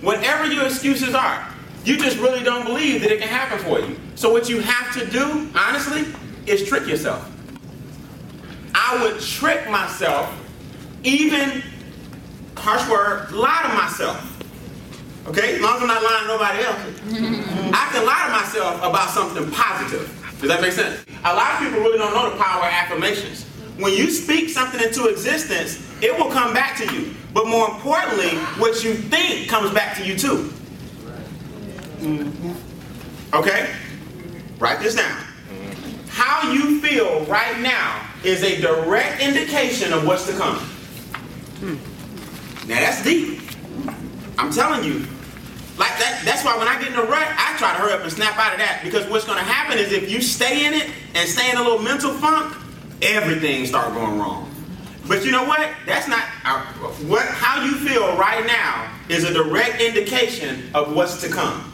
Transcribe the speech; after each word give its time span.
whatever 0.00 0.46
your 0.46 0.66
excuses 0.66 1.14
are, 1.14 1.46
you 1.84 1.96
just 1.96 2.18
really 2.18 2.42
don't 2.42 2.64
believe 2.64 3.00
that 3.02 3.10
it 3.10 3.20
can 3.20 3.28
happen 3.28 3.58
for 3.58 3.80
you. 3.80 3.98
So 4.14 4.30
what 4.30 4.48
you 4.48 4.60
have 4.60 4.92
to 4.98 5.06
do, 5.10 5.48
honestly, 5.54 6.04
is 6.46 6.68
trick 6.68 6.86
yourself. 6.86 7.26
I 8.74 9.02
would 9.02 9.20
trick 9.20 9.68
myself, 9.70 10.34
even 11.04 11.62
harsh 12.56 12.88
word, 12.90 13.30
lie 13.32 13.62
to 13.62 13.74
myself. 13.74 14.26
Okay? 15.26 15.56
As 15.56 15.60
long 15.60 15.76
as 15.76 15.82
I'm 15.82 15.88
not 15.88 16.02
lying 16.02 16.22
to 16.22 16.28
nobody 16.28 16.62
else. 16.64 17.72
I 17.74 17.88
can 17.92 18.06
lie 18.06 18.26
to 18.26 18.32
myself 18.32 18.76
about 18.78 19.10
something 19.10 19.50
positive. 19.50 20.16
Does 20.40 20.48
that 20.48 20.60
make 20.60 20.72
sense? 20.72 21.04
A 21.24 21.34
lot 21.34 21.54
of 21.54 21.58
people 21.60 21.80
really 21.80 21.98
don't 21.98 22.14
know 22.14 22.30
the 22.30 22.42
power 22.42 22.62
of 22.62 22.72
affirmations. 22.72 23.44
When 23.78 23.92
you 23.92 24.10
speak 24.10 24.50
something 24.50 24.80
into 24.80 25.06
existence, 25.08 25.86
it 26.02 26.16
will 26.18 26.30
come 26.30 26.52
back 26.52 26.76
to 26.78 26.94
you. 26.94 27.14
But 27.32 27.46
more 27.46 27.70
importantly, 27.70 28.30
what 28.58 28.82
you 28.82 28.94
think 28.94 29.48
comes 29.48 29.72
back 29.72 29.96
to 29.96 30.04
you 30.04 30.16
too. 30.16 30.52
Okay? 33.32 33.72
Write 34.58 34.80
this 34.80 34.96
down. 34.96 35.24
How 36.08 36.50
you 36.52 36.80
feel 36.80 37.24
right 37.26 37.58
now 37.60 38.04
is 38.24 38.42
a 38.42 38.60
direct 38.60 39.22
indication 39.22 39.92
of 39.92 40.06
what's 40.06 40.26
to 40.26 40.32
come. 40.32 40.58
Now 42.66 42.80
that's 42.80 43.02
deep. 43.02 43.40
I'm 44.38 44.50
telling 44.52 44.84
you. 44.84 45.06
Like 45.78 45.96
that, 45.98 46.22
that's 46.26 46.44
why 46.44 46.58
when 46.58 46.68
I 46.68 46.78
get 46.78 46.92
in 46.92 46.98
a 46.98 47.02
rut, 47.02 47.26
I 47.26 47.56
try 47.56 47.72
to 47.72 47.78
hurry 47.78 47.92
up 47.92 48.02
and 48.02 48.12
snap 48.12 48.36
out 48.36 48.52
of 48.52 48.58
that. 48.58 48.82
Because 48.84 49.06
what's 49.08 49.24
gonna 49.24 49.40
happen 49.40 49.78
is 49.78 49.92
if 49.92 50.10
you 50.10 50.20
stay 50.20 50.66
in 50.66 50.74
it 50.74 50.90
and 51.14 51.28
stay 51.28 51.50
in 51.50 51.56
a 51.56 51.62
little 51.62 51.78
mental 51.78 52.12
funk, 52.12 52.54
everything 53.00 53.64
start 53.64 53.94
going 53.94 54.18
wrong. 54.18 54.50
But 55.08 55.24
you 55.24 55.32
know 55.32 55.44
what? 55.44 55.68
That's 55.86 56.08
not 56.08 56.24
uh, 56.44 56.62
what 57.08 57.26
how 57.26 57.64
you 57.64 57.74
feel 57.74 58.16
right 58.16 58.46
now 58.46 58.92
is 59.08 59.24
a 59.24 59.32
direct 59.32 59.80
indication 59.80 60.70
of 60.74 60.94
what's 60.94 61.20
to 61.22 61.28
come. 61.28 61.66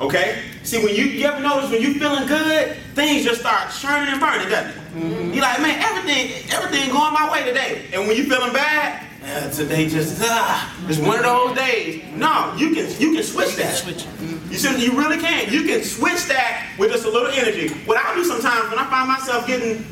Okay? 0.00 0.42
See, 0.62 0.82
when 0.82 0.94
you, 0.94 1.04
you 1.04 1.26
ever 1.26 1.40
notice 1.40 1.70
when 1.70 1.82
you 1.82 1.94
feeling 1.94 2.26
good, 2.26 2.76
things 2.94 3.24
just 3.24 3.40
start 3.40 3.70
churning 3.70 4.12
and 4.12 4.20
burning, 4.20 4.48
doesn't 4.48 4.70
it? 4.70 4.76
Mm-hmm. 4.76 5.32
You're 5.32 5.42
like, 5.42 5.60
man, 5.60 5.78
everything, 5.82 6.32
everything 6.50 6.90
going 6.90 7.12
my 7.12 7.30
way 7.30 7.44
today. 7.44 7.86
And 7.92 8.08
when 8.08 8.16
you 8.16 8.24
feeling 8.24 8.52
bad, 8.52 9.06
uh, 9.22 9.50
today 9.50 9.86
just 9.86 10.18
ah, 10.22 10.74
it's 10.88 10.98
one 10.98 11.18
of 11.18 11.24
those 11.24 11.56
days. 11.56 12.02
No, 12.14 12.54
you 12.56 12.74
can 12.74 12.88
you 12.98 13.12
can 13.12 13.22
switch 13.22 13.54
that. 13.56 13.76
Switch. 13.76 14.06
You 14.50 14.56
see, 14.56 14.82
you 14.82 14.98
really 14.98 15.18
can. 15.18 15.52
You 15.52 15.64
can 15.64 15.82
switch 15.82 16.24
that 16.26 16.72
with 16.78 16.90
just 16.90 17.04
a 17.04 17.10
little 17.10 17.28
energy. 17.28 17.68
What 17.84 17.98
I 17.98 18.14
do 18.14 18.24
sometimes 18.24 18.70
when 18.70 18.78
I 18.78 18.88
find 18.88 19.08
myself 19.08 19.46
getting, 19.46 19.84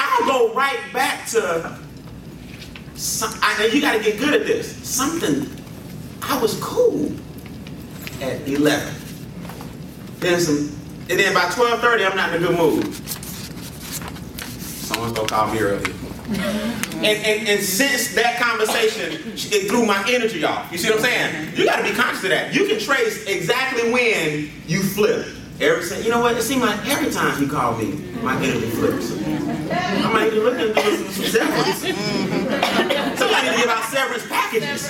I'll 0.00 0.26
go 0.26 0.54
right 0.54 0.80
back 0.92 1.26
to. 1.28 1.78
Some, 2.94 3.32
I, 3.42 3.58
know 3.58 3.66
you 3.66 3.80
got 3.80 3.96
to 3.96 4.02
get 4.02 4.18
good 4.18 4.34
at 4.34 4.46
this. 4.46 4.76
Something. 4.86 5.48
I 6.22 6.40
was 6.40 6.58
cool 6.60 7.12
at 8.20 8.46
eleven. 8.48 8.94
Then 10.18 10.40
some, 10.40 10.56
and 11.08 11.18
then 11.18 11.34
by 11.34 11.42
12:30, 11.42 12.10
I'm 12.10 12.16
not 12.16 12.34
in 12.34 12.42
a 12.42 12.46
good 12.46 12.58
mood. 12.58 12.94
Someone's 14.54 15.12
gonna 15.12 15.28
call 15.28 15.52
me 15.52 15.60
early. 15.60 15.82
Mm-hmm. 16.30 16.98
and, 16.98 17.06
and, 17.06 17.48
and 17.48 17.60
since 17.60 18.14
that 18.14 18.38
conversation, 18.38 19.14
it 19.34 19.68
threw 19.68 19.84
my 19.84 20.04
energy 20.08 20.44
off. 20.44 20.70
You 20.70 20.78
see 20.78 20.90
what 20.90 20.98
I'm 20.98 21.04
saying? 21.04 21.56
You 21.56 21.64
gotta 21.64 21.82
be 21.82 21.90
conscious 21.90 22.22
of 22.22 22.30
that. 22.30 22.54
You 22.54 22.66
can 22.66 22.78
trace 22.78 23.24
exactly 23.26 23.90
when 23.90 24.50
you 24.66 24.82
flip. 24.82 25.26
Every 25.60 26.02
you 26.02 26.08
know 26.08 26.20
what? 26.20 26.38
It 26.38 26.42
seemed 26.42 26.62
like 26.62 26.88
every 26.88 27.12
time 27.12 27.38
he 27.38 27.46
called 27.46 27.78
me, 27.78 27.92
my 28.22 28.34
energy 28.36 28.70
flips. 28.70 29.12
I 29.12 30.10
might 30.10 30.30
be 30.30 30.40
looking 30.40 30.70
at 30.70 30.82
some, 30.82 31.08
some 31.08 31.24
severance. 31.26 31.80
Somebody 33.18 33.46
need 33.46 33.56
to 33.56 33.60
give 33.60 33.68
out 33.68 33.84
severance 33.84 34.26
packages. 34.26 34.88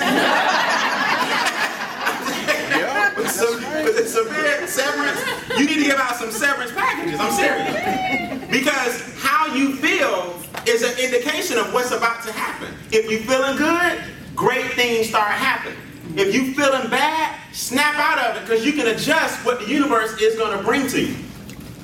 yeah, 2.71 3.17
with 3.17 3.29
some, 3.29 3.55
with 3.83 4.07
severe 4.07 4.65
severance, 4.65 5.19
you 5.59 5.65
need 5.65 5.83
to 5.83 5.83
give 5.83 5.99
out 5.99 6.15
some 6.15 6.31
severance 6.31 6.71
packages. 6.71 7.19
I'm 7.19 7.33
serious. 7.33 8.49
Because 8.49 9.13
how 9.21 9.53
you 9.53 9.75
feel 9.75 10.39
is 10.65 10.83
an 10.83 10.97
indication 11.03 11.57
of 11.57 11.73
what's 11.73 11.91
about 11.91 12.23
to 12.23 12.31
happen. 12.31 12.73
If 12.93 13.11
you're 13.11 13.19
feeling 13.19 13.57
good, 13.57 14.01
great 14.37 14.71
things 14.71 15.09
start 15.09 15.31
happening. 15.31 15.77
If 16.15 16.33
you 16.33 16.53
feeling 16.53 16.89
bad, 16.89 17.39
snap 17.53 17.95
out 17.95 18.19
of 18.19 18.37
it 18.37 18.47
because 18.47 18.65
you 18.65 18.73
can 18.73 18.87
adjust 18.87 19.45
what 19.45 19.59
the 19.59 19.67
universe 19.67 20.19
is 20.19 20.35
going 20.35 20.57
to 20.57 20.63
bring 20.63 20.87
to 20.87 21.01
you. 21.01 21.13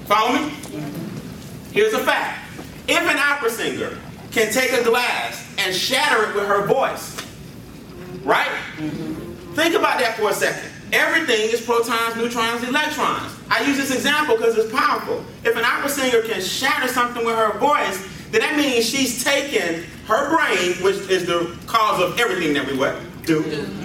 Follow 0.06 0.34
me? 0.34 0.54
Here's 1.72 1.94
a 1.94 2.00
fact. 2.00 2.44
If 2.88 3.02
an 3.02 3.18
opera 3.18 3.50
singer 3.50 3.98
can 4.32 4.52
take 4.52 4.72
a 4.74 4.84
glass 4.84 5.46
and 5.58 5.74
shatter 5.76 6.30
it 6.30 6.36
with 6.36 6.48
her 6.48 6.66
voice, 6.66 7.18
right? 8.24 8.52
Think 9.56 9.76
about 9.76 10.00
that 10.00 10.16
for 10.18 10.30
a 10.30 10.34
second. 10.34 10.72
Everything 10.94 11.50
is 11.50 11.62
protons, 11.62 12.16
neutrons, 12.16 12.64
electrons. 12.68 13.34
I 13.50 13.66
use 13.66 13.78
this 13.78 13.94
example 13.94 14.38
because 14.38 14.58
it's 14.58 14.72
powerful. 14.72 15.24
If 15.44 15.58
an 15.58 15.66
opera 15.66 15.90
singer 15.90 16.22
can 16.22 16.42
shatter 16.42 16.88
something 16.88 17.26
with 17.26 17.36
her 17.36 17.58
voice, 17.60 18.06
then 18.32 18.42
that 18.42 18.56
means 18.56 18.86
she's 18.88 19.24
taken 19.24 19.84
her 20.06 20.30
brain, 20.30 20.74
which 20.84 21.10
is 21.10 21.26
the 21.26 21.58
cause 21.66 22.02
of 22.02 22.20
everything 22.20 22.54
that 22.54 22.66
we 22.66 22.78
what, 22.78 22.96
do. 23.28 23.42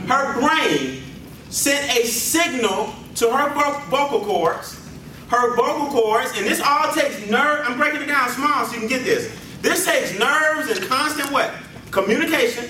Her 0.07 0.41
brain 0.41 1.03
sent 1.51 1.99
a 1.99 2.07
signal 2.07 2.95
to 3.17 3.31
her 3.31 3.53
vocal 3.91 4.21
cords. 4.21 4.79
Her 5.29 5.57
vocal 5.57 5.89
cords, 5.89 6.33
and 6.37 6.47
this 6.47 6.61
all 6.61 6.93
takes 6.93 7.29
nerve. 7.29 7.65
I'm 7.67 7.77
breaking 7.77 8.03
it 8.03 8.07
down 8.07 8.29
small 8.31 8.65
so 8.65 8.75
you 8.75 8.81
can 8.81 8.89
get 8.89 9.05
this. 9.05 9.37
This 9.61 9.85
takes 9.85 10.19
nerves 10.19 10.71
and 10.71 10.89
constant 10.89 11.31
what? 11.31 11.53
Communication. 11.91 12.69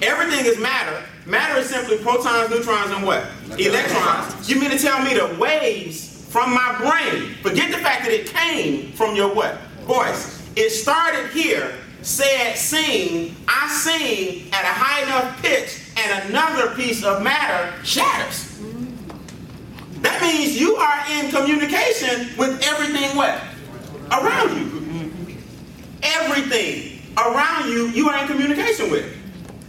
Everything 0.00 0.46
is 0.46 0.58
matter. 0.58 1.02
Matter 1.26 1.60
is 1.60 1.68
simply 1.68 1.98
protons, 1.98 2.50
neutrons, 2.50 2.90
and 2.90 3.06
what? 3.06 3.24
Electrons. 3.58 4.48
You 4.48 4.60
mean 4.60 4.70
to 4.70 4.78
tell 4.78 5.02
me 5.04 5.14
the 5.14 5.36
waves 5.38 6.26
from 6.32 6.54
my 6.54 6.74
brain, 6.78 7.34
forget 7.42 7.70
the 7.70 7.78
fact 7.78 8.04
that 8.04 8.10
it 8.10 8.26
came 8.26 8.92
from 8.92 9.14
your 9.14 9.34
what? 9.34 9.58
Voice. 9.82 10.42
It 10.56 10.70
started 10.70 11.30
here, 11.30 11.74
said 12.00 12.54
sing, 12.54 13.36
I 13.46 13.68
sing 13.68 14.50
at 14.52 14.64
a 14.64 14.72
high 14.72 15.02
enough 15.02 15.42
pitch, 15.42 15.81
and 15.96 16.30
another 16.30 16.74
piece 16.74 17.04
of 17.04 17.22
matter 17.22 17.72
shatters. 17.84 18.58
That 20.00 20.20
means 20.20 20.58
you 20.60 20.74
are 20.76 21.04
in 21.12 21.30
communication 21.30 22.36
with 22.36 22.60
everything 22.64 23.16
what? 23.16 23.40
Around 24.10 24.56
you. 24.56 25.12
Everything 26.02 27.00
around 27.16 27.68
you, 27.68 27.88
you 27.88 28.08
are 28.08 28.22
in 28.22 28.26
communication 28.26 28.90
with. 28.90 29.16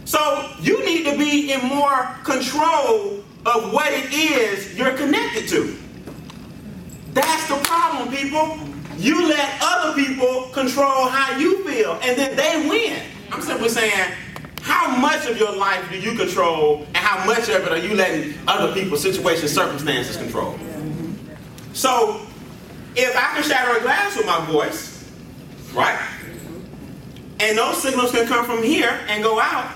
So 0.04 0.50
you 0.60 0.84
need 0.84 1.04
to 1.04 1.16
be 1.16 1.52
in 1.52 1.64
more 1.66 2.08
control 2.24 3.22
of 3.46 3.72
what 3.72 3.92
it 3.92 4.12
is 4.12 4.76
you're 4.76 4.96
connected 4.96 5.48
to. 5.48 5.76
That's 7.12 7.48
the 7.48 7.56
problem, 7.56 8.14
people. 8.14 8.58
You 8.96 9.28
let 9.28 9.58
other 9.60 9.94
people 9.94 10.48
control 10.52 11.08
how 11.08 11.36
you 11.38 11.64
feel, 11.68 11.98
and 12.02 12.18
then 12.18 12.36
they 12.36 12.68
win. 12.68 13.02
I'm 13.30 13.42
simply 13.42 13.68
saying, 13.68 14.14
how 14.84 14.96
much 15.00 15.26
of 15.26 15.38
your 15.38 15.56
life 15.56 15.90
do 15.90 15.98
you 15.98 16.16
control, 16.16 16.84
and 16.88 16.96
how 16.96 17.24
much 17.24 17.48
of 17.48 17.66
it 17.66 17.72
are 17.72 17.78
you 17.78 17.94
letting 17.94 18.34
other 18.46 18.72
people's 18.74 19.00
situations, 19.00 19.52
circumstances 19.52 20.16
control? 20.16 20.58
So, 21.72 22.20
if 22.94 23.16
I 23.16 23.34
can 23.34 23.42
shatter 23.42 23.78
a 23.78 23.80
glass 23.80 24.16
with 24.16 24.26
my 24.26 24.44
voice, 24.46 25.10
right? 25.72 25.98
And 27.40 27.56
those 27.56 27.82
signals 27.82 28.10
can 28.10 28.26
come 28.26 28.44
from 28.44 28.62
here 28.62 29.00
and 29.08 29.22
go 29.22 29.40
out, 29.40 29.74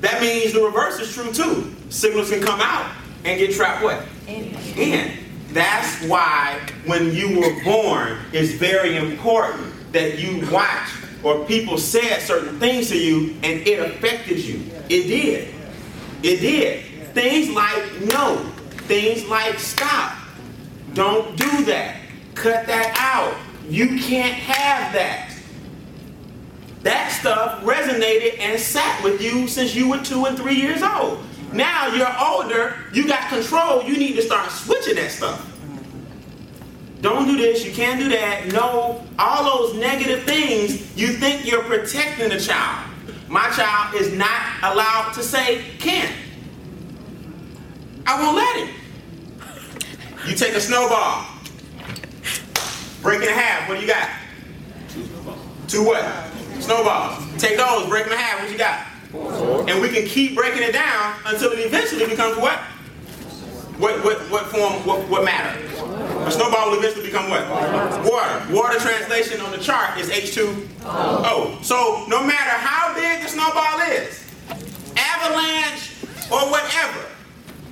that 0.00 0.20
means 0.20 0.52
the 0.52 0.62
reverse 0.62 0.98
is 1.00 1.12
true 1.12 1.32
too. 1.32 1.74
Signals 1.90 2.30
can 2.30 2.42
come 2.42 2.60
out 2.60 2.90
and 3.24 3.38
get 3.38 3.52
trapped 3.52 3.82
what? 3.82 4.04
In. 4.26 4.54
In. 4.76 5.18
That's 5.50 6.02
why 6.04 6.60
when 6.86 7.12
you 7.14 7.40
were 7.40 7.64
born, 7.64 8.18
it's 8.32 8.52
very 8.52 8.96
important 8.96 9.92
that 9.92 10.18
you 10.18 10.48
watch 10.50 10.88
or 11.22 11.44
people 11.46 11.78
said 11.78 12.20
certain 12.20 12.58
things 12.58 12.88
to 12.90 12.98
you 12.98 13.34
and 13.42 13.66
it 13.66 13.78
affected 13.80 14.38
you. 14.38 14.64
It 14.88 15.06
did. 15.08 15.54
It 16.22 16.40
did. 16.40 16.84
Things 17.14 17.50
like 17.50 18.00
no. 18.12 18.36
Things 18.86 19.26
like 19.26 19.58
stop. 19.58 20.16
Don't 20.94 21.36
do 21.36 21.64
that. 21.64 21.96
Cut 22.34 22.66
that 22.66 22.94
out. 22.98 23.36
You 23.68 23.98
can't 23.98 24.34
have 24.34 24.92
that. 24.94 25.34
That 26.82 27.10
stuff 27.10 27.62
resonated 27.62 28.38
and 28.38 28.58
sat 28.58 29.02
with 29.02 29.20
you 29.20 29.48
since 29.48 29.74
you 29.74 29.90
were 29.90 29.98
two 29.98 30.24
and 30.26 30.38
three 30.38 30.54
years 30.54 30.82
old. 30.82 31.22
Now 31.52 31.88
you're 31.88 32.14
older, 32.20 32.76
you 32.92 33.06
got 33.08 33.28
control, 33.28 33.82
you 33.82 33.96
need 33.98 34.14
to 34.16 34.22
start 34.22 34.50
switching 34.50 34.96
that 34.96 35.10
stuff. 35.10 35.57
Don't 37.00 37.26
do 37.26 37.36
this, 37.36 37.64
you 37.64 37.72
can't 37.72 38.00
do 38.00 38.08
that. 38.08 38.48
No, 38.52 39.04
all 39.18 39.44
those 39.44 39.76
negative 39.76 40.24
things, 40.24 40.96
you 40.96 41.08
think 41.08 41.46
you're 41.46 41.62
protecting 41.62 42.28
the 42.28 42.40
child. 42.40 42.90
My 43.28 43.48
child 43.50 43.94
is 43.94 44.12
not 44.16 44.40
allowed 44.62 45.12
to 45.12 45.22
say 45.22 45.64
can't. 45.78 46.14
I 48.06 48.20
won't 48.20 48.36
let 48.36 48.56
him. 48.56 48.74
You 50.26 50.34
take 50.34 50.54
a 50.54 50.60
snowball, 50.60 51.26
break 53.02 53.22
it 53.22 53.28
in 53.28 53.34
half, 53.34 53.68
what 53.68 53.76
do 53.76 53.80
you 53.82 53.86
got? 53.86 54.08
Two 54.88 55.04
snowballs. 55.04 55.40
Two 55.68 55.84
what? 55.84 56.62
Snowballs. 56.62 57.40
Take 57.40 57.58
those, 57.58 57.88
break 57.88 58.04
them 58.04 58.14
in 58.14 58.18
half, 58.18 58.40
what 58.40 58.50
you 58.50 58.58
got? 58.58 58.86
Four. 59.12 59.70
And 59.70 59.80
we 59.80 59.88
can 59.88 60.06
keep 60.06 60.34
breaking 60.34 60.62
it 60.62 60.72
down 60.72 61.14
until 61.26 61.52
it 61.52 61.60
eventually 61.60 62.06
becomes 62.06 62.36
what? 62.38 62.58
What, 63.78 64.04
what, 64.04 64.18
what 64.30 64.46
form, 64.46 64.72
what, 64.84 65.08
what 65.08 65.24
matter? 65.24 65.58
A 66.26 66.30
snowball 66.30 66.70
will 66.70 66.78
eventually 66.78 67.06
become 67.06 67.30
what? 67.30 67.48
Water. 67.48 68.54
Water 68.54 68.78
translation 68.78 69.40
on 69.40 69.50
the 69.50 69.58
chart 69.58 69.98
is 69.98 70.10
H2O. 70.10 71.64
So 71.64 72.04
no 72.08 72.24
matter 72.24 72.50
how 72.50 72.94
big 72.94 73.22
the 73.22 73.28
snowball 73.28 73.80
is, 73.92 74.24
avalanche 74.96 75.92
or 76.30 76.50
whatever, 76.50 77.00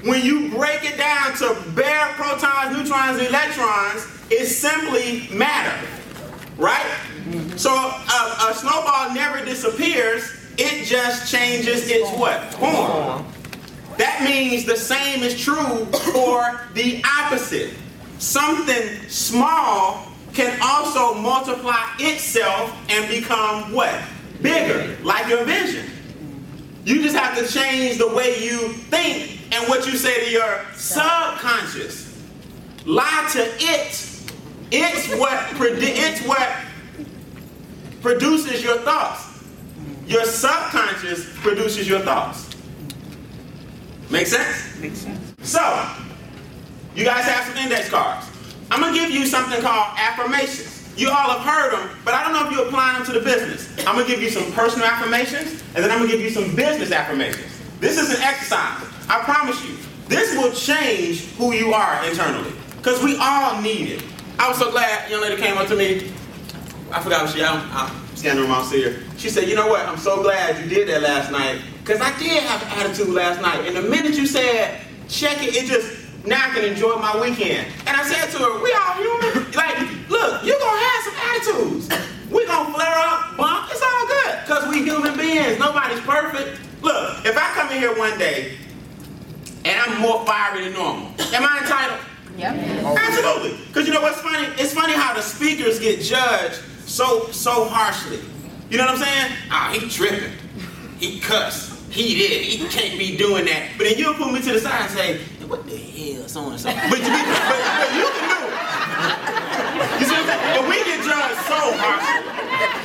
when 0.05 0.25
you 0.25 0.51
break 0.51 0.85
it 0.85 0.97
down 0.97 1.35
to 1.35 1.57
bare 1.75 2.07
protons, 2.15 2.77
neutrons, 2.77 3.21
electrons, 3.21 4.07
it's 4.31 4.55
simply 4.55 5.29
matter. 5.37 5.87
Right? 6.57 6.87
So 7.57 7.71
a, 7.71 8.51
a 8.51 8.55
snowball 8.55 9.13
never 9.13 9.45
disappears, 9.45 10.23
it 10.59 10.85
just 10.87 11.31
changes 11.31 11.89
its 11.89 12.11
what? 12.13 12.55
Form. 12.55 13.27
That 13.99 14.23
means 14.23 14.65
the 14.65 14.77
same 14.77 15.23
is 15.23 15.39
true 15.39 15.87
for 15.87 16.61
the 16.75 17.03
opposite. 17.21 17.75
Something 18.19 19.09
small 19.09 20.09
can 20.33 20.59
also 20.63 21.15
multiply 21.15 21.83
itself 21.99 22.77
and 22.91 23.09
become 23.09 23.73
what? 23.73 24.01
Bigger, 24.43 24.97
like 25.03 25.29
your 25.29 25.45
vision. 25.45 25.91
You 26.85 27.03
just 27.03 27.17
have 27.17 27.37
to 27.37 27.53
change 27.53 27.99
the 27.99 28.09
way 28.09 28.45
you 28.45 28.69
think 28.69 29.41
and 29.53 29.69
what 29.69 29.87
you 29.87 29.97
say 29.97 30.25
to 30.27 30.31
your 30.31 30.65
subconscious. 30.75 32.23
Lie 32.85 33.29
to 33.33 33.41
it. 33.41 34.23
It's 34.71 35.15
what 35.17 35.43
it's 35.59 36.21
what 36.27 36.49
produces 38.03 38.63
your 38.63 38.79
thoughts. 38.79 39.43
Your 40.07 40.25
subconscious 40.25 41.29
produces 41.41 41.89
your 41.89 42.01
thoughts. 42.01 42.51
Make 44.11 44.27
sense? 44.27 44.79
Makes 44.81 44.99
sense. 44.99 45.35
So, 45.43 45.61
you 46.97 47.05
guys 47.05 47.25
have 47.25 47.45
some 47.47 47.57
index 47.63 47.91
cards. 47.91 48.27
I'm 48.71 48.81
going 48.81 48.95
to 48.95 48.99
give 48.99 49.11
you 49.11 49.27
something 49.27 49.61
called 49.61 49.95
affirmations. 49.97 50.73
You 50.97 51.11
all 51.11 51.39
have 51.39 51.43
heard 51.43 51.73
them, 51.73 51.91
but 52.05 52.15
I 52.15 52.25
don't 52.25 52.33
know 52.33 52.49
if 52.49 52.57
you 52.57 52.65
apply 52.65 52.95
them 52.95 53.05
to 53.07 53.13
the 53.13 53.21
business. 53.21 53.69
I'm 53.87 53.95
going 53.95 54.07
to 54.07 54.11
give 54.11 54.23
you 54.23 54.31
some 54.31 54.51
personal 54.53 54.87
affirmations, 54.87 55.63
and 55.75 55.85
then 55.85 55.91
I'm 55.91 55.99
going 55.99 56.11
to 56.11 56.17
give 56.17 56.25
you 56.25 56.31
some 56.31 56.57
business 56.57 56.91
affirmations. 56.91 57.53
This 57.81 57.99
is 57.99 58.17
an 58.17 58.23
exercise. 58.23 58.83
I 59.09 59.21
promise 59.23 59.63
you. 59.63 59.77
This 60.09 60.35
will 60.37 60.53
change 60.53 61.27
who 61.35 61.53
you 61.53 61.75
are 61.75 62.03
internally, 62.09 62.53
because 62.79 63.03
we 63.03 63.19
all 63.21 63.61
need 63.61 63.91
it. 63.91 64.05
I 64.39 64.49
was 64.49 64.57
so 64.57 64.71
glad 64.71 65.11
young 65.11 65.21
lady 65.21 65.37
came 65.37 65.59
up 65.59 65.67
to 65.69 65.77
me. 65.77 66.13
I 66.93 67.03
forgot 67.03 67.25
what 67.25 67.35
she, 67.35 67.45
I'm, 67.45 67.69
I'm 67.73 68.17
standing 68.17 68.47
around 68.47 68.65
see 68.67 68.83
her. 68.85 69.03
She 69.19 69.29
said, 69.29 69.49
you 69.49 69.57
know 69.57 69.67
what, 69.67 69.85
I'm 69.87 69.99
so 69.99 70.23
glad 70.23 70.63
you 70.63 70.69
did 70.69 70.89
that 70.89 71.03
last 71.03 71.31
night, 71.31 71.61
because 71.83 72.01
I 72.01 72.17
did 72.19 72.43
have 72.45 72.63
an 72.63 72.69
attitude 72.87 73.13
last 73.13 73.43
night. 73.43 73.67
And 73.67 73.77
the 73.77 73.83
minute 73.83 74.15
you 74.15 74.27
said, 74.27 74.81
check 75.09 75.43
it, 75.43 75.57
it 75.57 75.67
just, 75.67 76.06
now 76.27 76.47
I 76.47 76.55
can 76.55 76.65
enjoy 76.65 76.97
my 76.97 77.21
weekend. 77.21 77.73
And 77.87 77.97
I 77.97 78.03
said 78.03 78.31
to 78.33 78.39
her, 78.39 78.63
we 78.63 78.73
all 78.75 78.95
human. 78.99 79.53
Like, 79.53 79.79
look, 80.09 80.45
you're 80.45 80.59
to 80.59 80.65
have 80.65 81.03
some 81.05 81.17
attitudes. 81.17 81.89
We're 82.31 82.47
to 82.47 82.73
flare 82.73 82.99
up, 82.99 83.37
bump. 83.37 83.71
It's 83.71 83.83
all 83.83 84.07
good. 84.07 84.41
Because 84.45 84.69
we 84.69 84.83
human 84.83 85.17
beings. 85.17 85.59
Nobody's 85.59 86.01
perfect. 86.01 86.61
Look, 86.83 87.25
if 87.25 87.37
I 87.37 87.49
come 87.55 87.71
in 87.71 87.79
here 87.79 87.97
one 87.97 88.19
day 88.19 88.59
and 89.65 89.81
I'm 89.81 90.01
more 90.01 90.25
fiery 90.27 90.65
than 90.65 90.73
normal, 90.73 91.09
am 91.33 91.45
I 91.45 91.61
entitled? 91.63 92.01
Yep. 92.37 92.55
Absolutely. 92.99 93.65
Because 93.67 93.87
you 93.87 93.95
know 93.95 94.03
what's 94.03 94.21
funny? 94.21 94.47
It's 94.59 94.75
funny 94.75 94.93
how 94.93 95.15
the 95.15 95.23
speakers 95.23 95.79
get 95.79 96.01
judged 96.01 96.61
so 96.87 97.29
so 97.31 97.65
harshly. 97.65 98.21
You 98.69 98.79
know 98.79 98.85
what 98.87 98.95
I'm 98.95 99.03
saying? 99.03 99.33
Ah, 99.51 99.71
oh, 99.71 99.79
he 99.79 99.89
tripping. 99.89 100.33
He 100.99 101.21
cussed. 101.21 101.76
He 101.97 102.13
did. 102.15 102.45
He 102.45 102.69
can't 102.69 102.99
be 102.99 103.17
doing 103.17 103.47
that. 103.47 103.73
But 103.79 103.89
then 103.89 103.97
you'll 103.97 104.13
put 104.13 104.29
me 104.31 104.43
to 104.45 104.53
the 104.53 104.61
side 104.61 104.85
and 104.85 104.91
say, 104.93 105.17
what 105.49 105.65
the 105.65 105.81
hell, 105.81 106.29
so 106.29 106.41
on 106.45 106.53
and 106.53 106.61
so 106.61 106.69
But, 106.69 106.93
but, 106.93 107.01
but 107.01 107.89
you 107.97 108.05
can 108.13 108.27
do 108.29 108.41
it. 108.45 108.53
You 109.97 110.05
see 110.05 110.13
what 110.13 110.21
I'm 110.21 110.29
saying? 110.29 110.61
But 110.61 110.65
we 110.69 110.77
get 110.85 111.01
judged 111.01 111.41
so 111.49 111.57
harshly. 111.57 112.21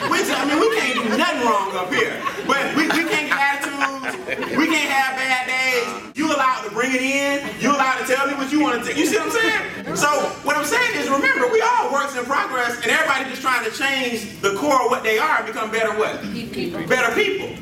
We 0.08 0.18
just, 0.24 0.32
I 0.32 0.48
mean, 0.48 0.64
we 0.64 0.72
can't 0.80 0.96
do 0.96 1.04
nothing 1.20 1.44
wrong 1.44 1.76
up 1.76 1.92
here. 1.92 2.16
But 2.48 2.72
we, 2.80 2.88
we 2.88 3.04
can't 3.04 3.28
get 3.28 3.36
attitudes. 3.36 4.16
We 4.56 4.72
can't 4.72 4.88
have 4.88 5.20
bad 5.20 5.44
days. 5.44 6.16
You 6.16 6.32
allowed 6.32 6.64
to 6.64 6.72
bring 6.72 6.96
it 6.96 7.04
in. 7.04 7.44
You 7.60 7.76
allowed 7.76 8.00
to 8.00 8.08
tell 8.08 8.28
me 8.28 8.40
what 8.40 8.48
you 8.48 8.64
want 8.64 8.86
to. 8.88 8.96
You 8.96 9.06
see 9.12 9.20
what 9.20 9.28
I'm 9.28 9.36
saying? 9.36 9.96
So 10.00 10.08
what 10.48 10.56
I'm 10.56 10.64
saying 10.64 11.04
is, 11.04 11.12
remember, 11.12 11.52
we 11.52 11.60
all 11.60 11.92
works 11.92 12.16
in 12.16 12.24
progress, 12.24 12.80
and 12.80 12.88
everybody 12.88 13.28
just 13.28 13.42
trying 13.42 13.68
to 13.68 13.76
change 13.76 14.40
the 14.40 14.56
core 14.56 14.88
of 14.88 14.90
what 14.90 15.04
they 15.04 15.20
are 15.20 15.44
and 15.44 15.48
become 15.48 15.70
better 15.70 15.92
what? 16.00 16.22
People. 16.32 16.88
Better 16.88 17.12
people. 17.12 17.60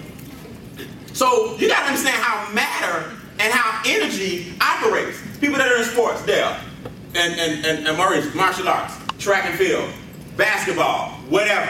So 1.20 1.58
you 1.58 1.68
got 1.68 1.82
to 1.82 1.88
understand 1.88 2.16
how 2.24 2.50
matter 2.54 3.12
and 3.40 3.52
how 3.52 3.84
energy 3.86 4.54
operates. 4.62 5.20
People 5.42 5.58
that 5.58 5.68
are 5.68 5.76
in 5.76 5.84
sports, 5.84 6.26
Dale, 6.26 6.56
and, 7.14 7.38
and, 7.38 7.66
and, 7.66 7.88
and 7.88 7.98
Maurice, 7.98 8.34
martial 8.34 8.70
arts, 8.70 8.94
track 9.18 9.44
and 9.44 9.60
field, 9.60 9.92
basketball, 10.38 11.10
whatever. 11.28 11.70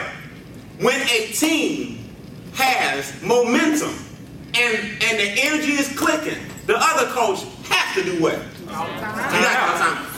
When 0.80 1.02
a 1.02 1.32
team 1.34 2.14
has 2.54 3.12
momentum 3.24 3.96
and, 4.54 4.78
and 5.02 5.18
the 5.18 5.42
energy 5.42 5.72
is 5.72 5.98
clicking, 5.98 6.38
the 6.68 6.78
other 6.78 7.08
coach 7.08 7.44
has 7.70 7.96
to 7.96 8.04
do 8.04 8.22
what? 8.22 8.38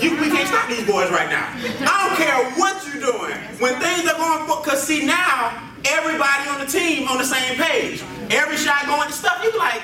You, 0.04 0.12
we 0.20 0.28
can't 0.28 0.50
stop 0.50 0.68
these 0.68 0.86
boys 0.86 1.10
right 1.10 1.30
now. 1.30 1.48
I 1.88 2.06
don't 2.06 2.18
care 2.18 2.52
what 2.60 2.86
you're 2.86 3.02
doing. 3.02 3.38
When 3.62 3.80
things 3.80 4.12
are 4.12 4.18
going, 4.18 4.60
because 4.60 4.84
see 4.84 5.06
now, 5.06 5.71
everybody 5.86 6.50
on 6.50 6.60
the 6.60 6.66
team 6.66 7.08
on 7.08 7.18
the 7.18 7.26
same 7.26 7.56
page. 7.56 8.04
Every 8.30 8.58
shot 8.58 8.86
going 8.86 9.08
to 9.08 9.14
stuff, 9.14 9.44
you 9.44 9.58
like, 9.58 9.82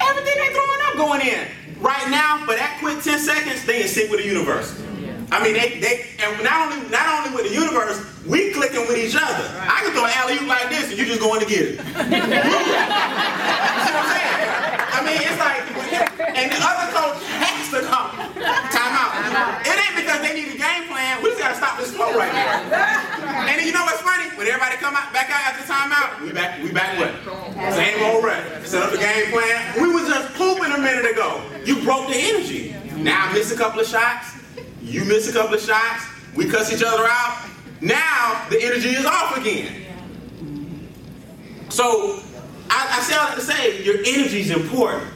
everything 0.00 0.34
they 0.38 0.52
throwing 0.52 0.80
up 0.86 0.96
going 0.96 1.20
in. 1.20 1.46
Right 1.80 2.10
now, 2.10 2.44
for 2.44 2.54
that 2.54 2.76
quick 2.80 3.02
10 3.02 3.18
seconds, 3.18 3.64
they 3.64 3.82
in 3.82 3.88
sync 3.88 4.10
with 4.10 4.20
the 4.20 4.26
universe. 4.26 4.76
I 5.32 5.42
mean, 5.44 5.54
they, 5.54 5.78
they, 5.78 6.10
and 6.18 6.42
not 6.42 6.66
only 6.66 6.90
not 6.90 7.06
only 7.06 7.30
with 7.30 7.46
the 7.46 7.54
universe, 7.54 8.02
we 8.26 8.50
clicking 8.50 8.82
with 8.90 8.98
each 8.98 9.14
other. 9.14 9.46
I 9.62 9.86
can 9.86 9.94
throw 9.94 10.04
an 10.04 10.12
alley 10.18 10.42
like 10.44 10.68
this, 10.74 10.90
and 10.90 10.98
you 10.98 11.06
just 11.06 11.22
going 11.22 11.38
to 11.38 11.46
get 11.46 11.62
it. 11.62 11.78
you 11.78 11.86
see 11.86 12.20
what 13.94 14.02
I'm 14.02 14.10
saying? 14.10 14.34
I 14.90 14.98
mean, 15.06 15.22
it's 15.22 15.38
like, 15.38 15.62
and 16.34 16.50
the 16.50 16.58
other 16.58 16.86
coach 16.90 17.22
has 17.38 17.70
to 17.70 17.80
come. 17.86 18.10
Time 18.74 18.94
out. 18.98 19.14
It 19.62 19.78
ain't 19.78 19.89
need 20.40 20.54
a 20.54 20.58
game 20.58 20.88
plan. 20.88 21.22
We 21.22 21.30
just 21.30 21.40
gotta 21.40 21.54
stop 21.54 21.78
this 21.78 21.94
flow 21.94 22.16
right 22.16 22.32
now. 22.32 22.60
And 23.48 23.58
then 23.58 23.66
you 23.66 23.72
know 23.72 23.84
what's 23.84 24.00
funny? 24.00 24.28
When 24.36 24.46
everybody 24.46 24.76
come 24.76 24.94
out 24.96 25.12
back 25.12 25.30
out 25.30 25.52
after 25.52 25.64
timeout, 25.68 26.20
we 26.22 26.32
back, 26.32 26.62
we 26.62 26.72
back 26.72 26.98
what? 26.98 27.74
Same 27.74 28.02
old 28.04 28.24
run. 28.24 28.42
Set 28.64 28.82
up 28.82 28.90
the 28.90 28.98
game 28.98 29.30
plan. 29.30 29.80
We 29.80 29.92
was 29.92 30.08
just 30.08 30.34
pooping 30.34 30.72
a 30.72 30.78
minute 30.78 31.10
ago. 31.10 31.42
You 31.64 31.82
broke 31.82 32.08
the 32.08 32.16
energy. 32.16 32.74
Now 32.96 33.28
I 33.28 33.32
miss 33.32 33.52
a 33.52 33.56
couple 33.56 33.80
of 33.80 33.86
shots. 33.86 34.36
You 34.82 35.04
miss 35.04 35.28
a 35.28 35.32
couple 35.32 35.54
of 35.54 35.60
shots. 35.60 36.04
We 36.34 36.48
cuss 36.48 36.72
each 36.72 36.82
other 36.82 37.04
out. 37.06 37.48
Now 37.80 38.46
the 38.50 38.62
energy 38.62 38.90
is 38.90 39.04
off 39.04 39.36
again. 39.36 39.86
So 41.68 42.20
I, 42.68 42.98
I 42.98 43.00
say 43.02 43.16
all 43.16 43.28
that 43.28 43.34
to 43.36 43.40
say 43.40 43.82
your 43.82 43.98
energy 43.98 44.40
is 44.40 44.50
important. 44.50 45.08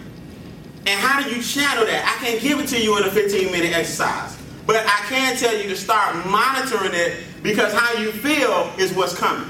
And 0.86 1.00
how 1.00 1.22
do 1.22 1.34
you 1.34 1.42
channel 1.42 1.86
that? 1.86 2.04
I 2.04 2.24
can't 2.24 2.42
give 2.42 2.60
it 2.60 2.68
to 2.68 2.82
you 2.82 2.98
in 2.98 3.04
a 3.04 3.10
15 3.10 3.50
minute 3.50 3.72
exercise. 3.72 4.38
But 4.74 4.86
I 4.88 5.06
can 5.08 5.36
tell 5.36 5.56
you 5.56 5.68
to 5.68 5.76
start 5.76 6.26
monitoring 6.26 6.94
it 6.94 7.22
because 7.44 7.72
how 7.72 7.92
you 7.92 8.10
feel 8.10 8.72
is 8.76 8.92
what's 8.92 9.16
coming. 9.16 9.48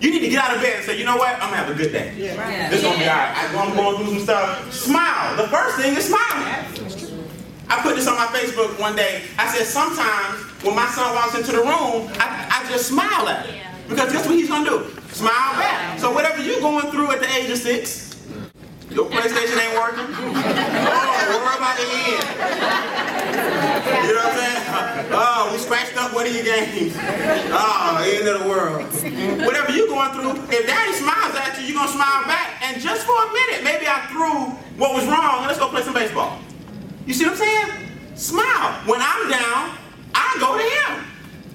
You 0.00 0.12
need 0.12 0.20
to 0.20 0.28
get 0.28 0.38
out 0.38 0.54
of 0.54 0.62
bed 0.62 0.76
and 0.76 0.84
say, 0.84 0.96
you 0.96 1.04
know 1.04 1.16
what? 1.16 1.34
I'm 1.42 1.50
gonna 1.50 1.56
have 1.56 1.68
a 1.68 1.74
good 1.74 1.90
day. 1.90 2.14
Yeah. 2.16 2.40
Right. 2.40 2.70
This 2.70 2.78
is 2.78 2.84
gonna 2.84 2.96
be 2.96 3.08
all 3.08 3.16
right. 3.16 3.34
I'm 3.58 3.74
going 3.74 3.96
through 3.96 4.14
some 4.14 4.22
stuff. 4.22 4.72
Smile. 4.72 5.36
The 5.36 5.48
first 5.48 5.78
thing 5.78 5.96
is 5.96 6.06
smiling. 6.06 6.46
I 7.68 7.82
put 7.82 7.96
this 7.96 8.06
on 8.06 8.14
my 8.14 8.26
Facebook 8.26 8.78
one 8.78 8.94
day. 8.94 9.24
I 9.36 9.48
said, 9.52 9.66
sometimes 9.66 10.38
when 10.62 10.76
my 10.76 10.86
son 10.90 11.12
walks 11.12 11.34
into 11.34 11.50
the 11.50 11.62
room, 11.62 12.06
I, 12.22 12.62
I 12.62 12.70
just 12.70 12.86
smile 12.86 13.26
at 13.26 13.44
him. 13.46 13.66
Because 13.88 14.12
guess 14.12 14.24
what 14.28 14.36
he's 14.36 14.48
gonna 14.48 14.70
do? 14.70 14.86
Smile 15.10 15.58
back. 15.58 15.98
So 15.98 16.12
whatever 16.12 16.40
you're 16.40 16.60
going 16.60 16.88
through 16.92 17.10
at 17.10 17.18
the 17.18 17.28
age 17.34 17.50
of 17.50 17.58
six, 17.58 18.11
your 18.94 19.08
PlayStation 19.08 19.56
ain't 19.56 19.74
working. 19.74 20.06
Oh, 20.14 21.12
worry 21.40 21.56
about 21.56 21.76
the 21.76 21.86
end. 21.88 22.24
You 24.06 24.12
know 24.14 24.22
what 24.22 24.32
I'm 24.32 24.38
saying? 24.38 25.08
Oh, 25.12 25.48
we 25.52 25.58
scratched 25.58 25.96
up 25.96 26.14
one 26.14 26.26
of 26.26 26.34
your 26.34 26.44
games. 26.44 26.94
Oh, 27.52 28.04
end 28.04 28.28
of 28.28 28.42
the 28.42 28.48
world. 28.48 28.84
Whatever 29.46 29.72
you're 29.72 29.88
going 29.88 30.12
through, 30.12 30.42
if 30.52 30.66
daddy 30.66 30.92
smiles 30.92 31.34
at 31.36 31.58
you, 31.58 31.66
you're 31.66 31.76
going 31.76 31.88
to 31.88 31.94
smile 31.94 32.24
back. 32.24 32.60
And 32.62 32.80
just 32.80 33.06
for 33.06 33.16
a 33.16 33.32
minute, 33.32 33.64
maybe 33.64 33.86
I 33.86 34.06
threw 34.10 34.52
what 34.78 34.94
was 34.94 35.06
wrong, 35.06 35.46
let's 35.46 35.58
go 35.58 35.68
play 35.68 35.82
some 35.82 35.94
baseball. 35.94 36.38
You 37.06 37.14
see 37.14 37.24
what 37.24 37.32
I'm 37.32 37.38
saying? 37.38 37.88
Smile. 38.14 38.72
When 38.86 39.00
I'm 39.00 39.30
down, 39.30 39.76
I 40.14 40.36
go 40.38 40.56
to 40.56 40.64
him. 40.64 41.04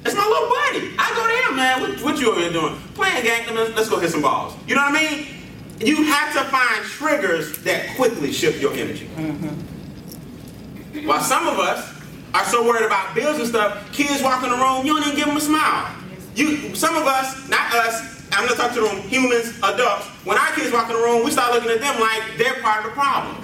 It's 0.05 0.15
my 0.15 0.25
little 0.25 0.49
buddy. 0.49 0.95
I 0.97 1.13
go 1.15 1.27
to 1.27 1.49
him, 1.49 1.55
man. 1.55 1.81
What, 1.81 2.03
what 2.03 2.19
you 2.19 2.31
over 2.31 2.39
here 2.39 2.51
doing? 2.51 2.75
Playing 2.93 3.23
game. 3.23 3.55
Let's 3.75 3.89
go 3.89 3.99
hit 3.99 4.11
some 4.11 4.21
balls. 4.21 4.55
You 4.67 4.75
know 4.75 4.81
what 4.81 4.95
I 4.95 5.15
mean? 5.15 5.36
You 5.79 6.03
have 6.03 6.33
to 6.33 6.43
find 6.45 6.83
triggers 6.85 7.57
that 7.59 7.95
quickly 7.95 8.31
shift 8.31 8.61
your 8.61 8.73
energy. 8.73 9.07
Mm-hmm. 9.15 11.07
While 11.07 11.21
some 11.21 11.47
of 11.47 11.59
us 11.59 11.93
are 12.33 12.43
so 12.45 12.65
worried 12.65 12.85
about 12.85 13.13
bills 13.13 13.37
and 13.37 13.47
stuff, 13.47 13.91
kids 13.93 14.23
walk 14.23 14.43
in 14.43 14.49
the 14.49 14.55
room, 14.55 14.85
you 14.85 14.93
don't 14.93 15.03
even 15.03 15.15
give 15.15 15.27
them 15.27 15.37
a 15.37 15.41
smile. 15.41 15.93
You, 16.35 16.75
some 16.75 16.95
of 16.95 17.05
us, 17.05 17.47
not 17.49 17.73
us, 17.73 18.27
I'm 18.31 18.45
gonna 18.45 18.59
talk 18.59 18.73
to 18.73 18.81
them 18.81 18.97
humans, 19.01 19.57
adults. 19.63 20.07
When 20.25 20.37
our 20.37 20.51
kids 20.53 20.71
walk 20.71 20.89
in 20.89 20.95
the 20.95 21.01
room, 21.01 21.23
we 21.23 21.31
start 21.31 21.53
looking 21.53 21.71
at 21.71 21.79
them 21.79 21.99
like 21.99 22.23
they're 22.37 22.61
part 22.61 22.85
of 22.85 22.91
the 22.91 22.95
problem. 22.95 23.35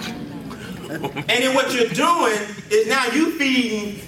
and 1.16 1.26
then 1.26 1.54
what 1.54 1.72
you're 1.72 1.88
doing 1.88 2.38
is 2.70 2.86
now 2.86 3.06
you 3.06 3.32
feeding 3.38 4.00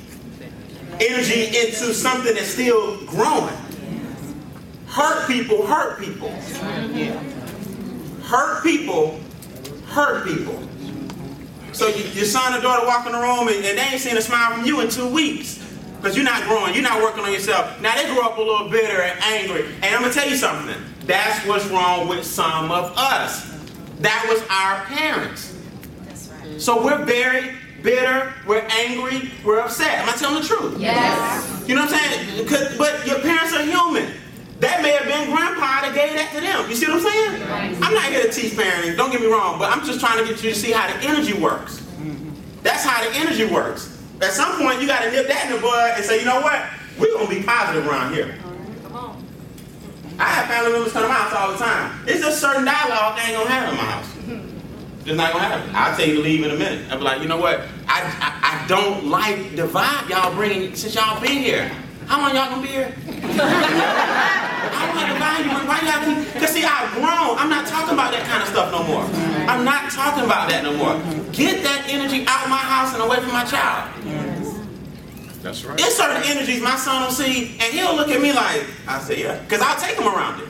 energy 1.00 1.46
into 1.46 1.94
something 1.94 2.34
that's 2.34 2.48
still 2.48 3.04
growing. 3.06 3.54
Hurt 4.86 5.26
people 5.26 5.66
hurt 5.66 6.00
people. 6.00 6.28
Hurt 8.26 8.62
people 8.62 9.20
hurt 9.96 10.26
people. 10.26 10.60
So 11.72 11.88
you, 11.88 12.04
your 12.10 12.24
son 12.24 12.54
or 12.54 12.60
daughter 12.60 12.86
walk 12.86 13.06
in 13.06 13.12
the 13.12 13.18
room 13.18 13.48
and, 13.48 13.64
and 13.64 13.78
they 13.78 13.82
ain't 13.82 14.00
seen 14.00 14.16
a 14.16 14.20
smile 14.20 14.54
from 14.54 14.64
you 14.66 14.80
in 14.80 14.90
two 14.90 15.08
weeks. 15.08 15.62
Because 15.96 16.16
you're 16.16 16.24
not 16.24 16.42
growing, 16.44 16.74
you're 16.74 16.82
not 16.82 17.02
working 17.02 17.24
on 17.24 17.32
yourself. 17.32 17.80
Now 17.80 17.96
they 17.96 18.04
grow 18.12 18.22
up 18.22 18.36
a 18.36 18.40
little 18.40 18.68
bitter 18.68 19.00
and 19.00 19.18
angry. 19.22 19.66
And 19.82 19.94
I'm 19.94 20.02
gonna 20.02 20.12
tell 20.12 20.28
you 20.28 20.36
something. 20.36 20.76
That's 21.04 21.46
what's 21.46 21.66
wrong 21.66 22.08
with 22.08 22.24
some 22.26 22.70
of 22.70 22.92
us. 22.96 23.50
That 24.00 24.26
was 24.28 24.42
our 24.50 24.84
parents. 24.84 25.56
That's 26.04 26.28
right. 26.28 26.60
So 26.60 26.84
we're 26.84 27.04
very 27.04 27.54
bitter, 27.82 28.34
we're 28.46 28.66
angry, 28.70 29.30
we're 29.44 29.60
upset. 29.60 30.00
Am 30.00 30.08
I 30.08 30.12
telling 30.12 30.42
the 30.42 30.46
truth? 30.46 30.78
Yes. 30.78 31.64
You 31.66 31.74
know 31.74 31.84
what 31.84 31.94
I'm 31.94 32.46
saying? 32.46 32.76
But 32.76 33.06
your 33.06 33.20
parents 33.20 33.54
are 33.54 33.62
human. 33.62 34.12
That 34.66 34.82
may 34.82 34.90
have 34.98 35.06
been 35.06 35.30
grandpa 35.30 35.86
that 35.86 35.94
gave 35.94 36.18
that 36.18 36.34
to 36.34 36.40
them. 36.42 36.68
You 36.68 36.74
see 36.74 36.90
what 36.90 36.98
I'm 36.98 37.06
saying? 37.06 37.48
Right. 37.48 37.70
I'm 37.86 37.94
not 37.94 38.10
here 38.10 38.26
to 38.26 38.32
teach 38.32 38.58
parenting, 38.58 38.96
don't 38.96 39.12
get 39.12 39.20
me 39.20 39.28
wrong, 39.28 39.60
but 39.60 39.70
I'm 39.70 39.86
just 39.86 40.00
trying 40.00 40.18
to 40.18 40.24
get 40.26 40.42
you 40.42 40.50
to 40.50 40.56
see 40.58 40.72
how 40.72 40.90
the 40.90 41.06
energy 41.06 41.34
works. 41.34 41.86
That's 42.64 42.82
how 42.82 42.98
the 43.08 43.14
energy 43.16 43.44
works. 43.44 43.96
At 44.20 44.32
some 44.32 44.58
point, 44.58 44.80
you 44.82 44.88
got 44.88 45.04
to 45.04 45.10
nip 45.12 45.28
that 45.28 45.46
in 45.46 45.54
the 45.54 45.62
bud 45.62 45.94
and 45.94 46.04
say, 46.04 46.18
you 46.18 46.24
know 46.24 46.40
what? 46.40 46.66
We're 46.98 47.14
going 47.14 47.28
to 47.28 47.34
be 47.36 47.42
positive 47.46 47.86
around 47.86 48.12
here. 48.12 48.34
I 50.18 50.24
have 50.24 50.48
family 50.48 50.72
members 50.72 50.92
come 50.92 51.02
to 51.02 51.08
my 51.08 51.14
house 51.14 51.32
all 51.32 51.52
the 51.52 51.58
time. 51.58 52.02
It's 52.08 52.20
just 52.20 52.40
certain 52.40 52.64
dialogue 52.64 53.16
they 53.16 53.22
ain't 53.22 53.34
going 53.34 53.46
to 53.46 53.52
have 53.52 53.70
in 53.70 53.76
my 53.76 53.84
house. 53.84 54.12
It's 55.06 55.16
not 55.16 55.32
going 55.32 55.44
to 55.44 55.48
happen. 55.48 55.70
I'll 55.76 55.96
tell 55.96 56.08
you 56.08 56.16
to 56.16 56.20
leave 56.22 56.42
in 56.44 56.50
a 56.50 56.56
minute. 56.56 56.90
I'll 56.90 56.98
be 56.98 57.04
like, 57.04 57.22
you 57.22 57.28
know 57.28 57.36
what? 57.36 57.60
I, 57.86 58.02
I, 58.18 58.64
I 58.64 58.66
don't 58.66 59.06
like 59.06 59.54
the 59.54 59.68
vibe 59.68 60.08
y'all 60.08 60.34
bringing 60.34 60.74
since 60.74 60.96
y'all 60.96 61.20
been 61.20 61.38
here. 61.38 61.70
How 62.06 62.20
long 62.20 62.34
y'all 62.34 62.50
gonna 62.50 62.62
be 62.62 62.68
here? 62.68 62.92
I 64.72 64.86
don't 64.86 64.96
like 64.96 65.10
the 65.12 65.18
vibe. 65.18 65.66
Why 65.66 65.78
y'all 65.84 66.02
keep? 66.04 66.40
Cause 66.40 66.50
see, 66.50 66.64
I've 66.64 66.90
grown. 66.94 67.38
I'm 67.38 67.50
not 67.50 67.66
talking 67.66 67.94
about 67.94 68.12
that 68.12 68.26
kind 68.26 68.42
of 68.42 68.48
stuff 68.48 68.72
no 68.72 68.82
more. 68.86 69.04
I'm 69.46 69.64
not 69.64 69.90
talking 69.90 70.24
about 70.24 70.48
that 70.50 70.62
no 70.62 70.72
more. 70.76 70.94
Get 71.32 71.62
that 71.62 71.86
energy 71.88 72.24
out 72.26 72.44
of 72.44 72.50
my 72.50 72.58
house 72.58 72.94
and 72.94 73.02
away 73.02 73.18
from 73.20 73.32
my 73.32 73.44
child. 73.44 73.92
That's 75.42 75.64
right. 75.64 75.78
It's 75.78 75.96
certain 75.96 76.22
energies 76.24 76.60
my 76.60 76.76
son 76.76 77.02
will 77.04 77.10
see, 77.14 77.54
and 77.60 77.70
he'll 77.72 77.94
look 77.94 78.08
at 78.08 78.20
me 78.20 78.32
like, 78.32 78.66
I 78.88 78.98
say, 78.98 79.22
yeah, 79.22 79.38
because 79.42 79.62
I'll 79.62 79.78
take 79.78 79.96
him 79.96 80.08
around 80.08 80.42
it. 80.42 80.48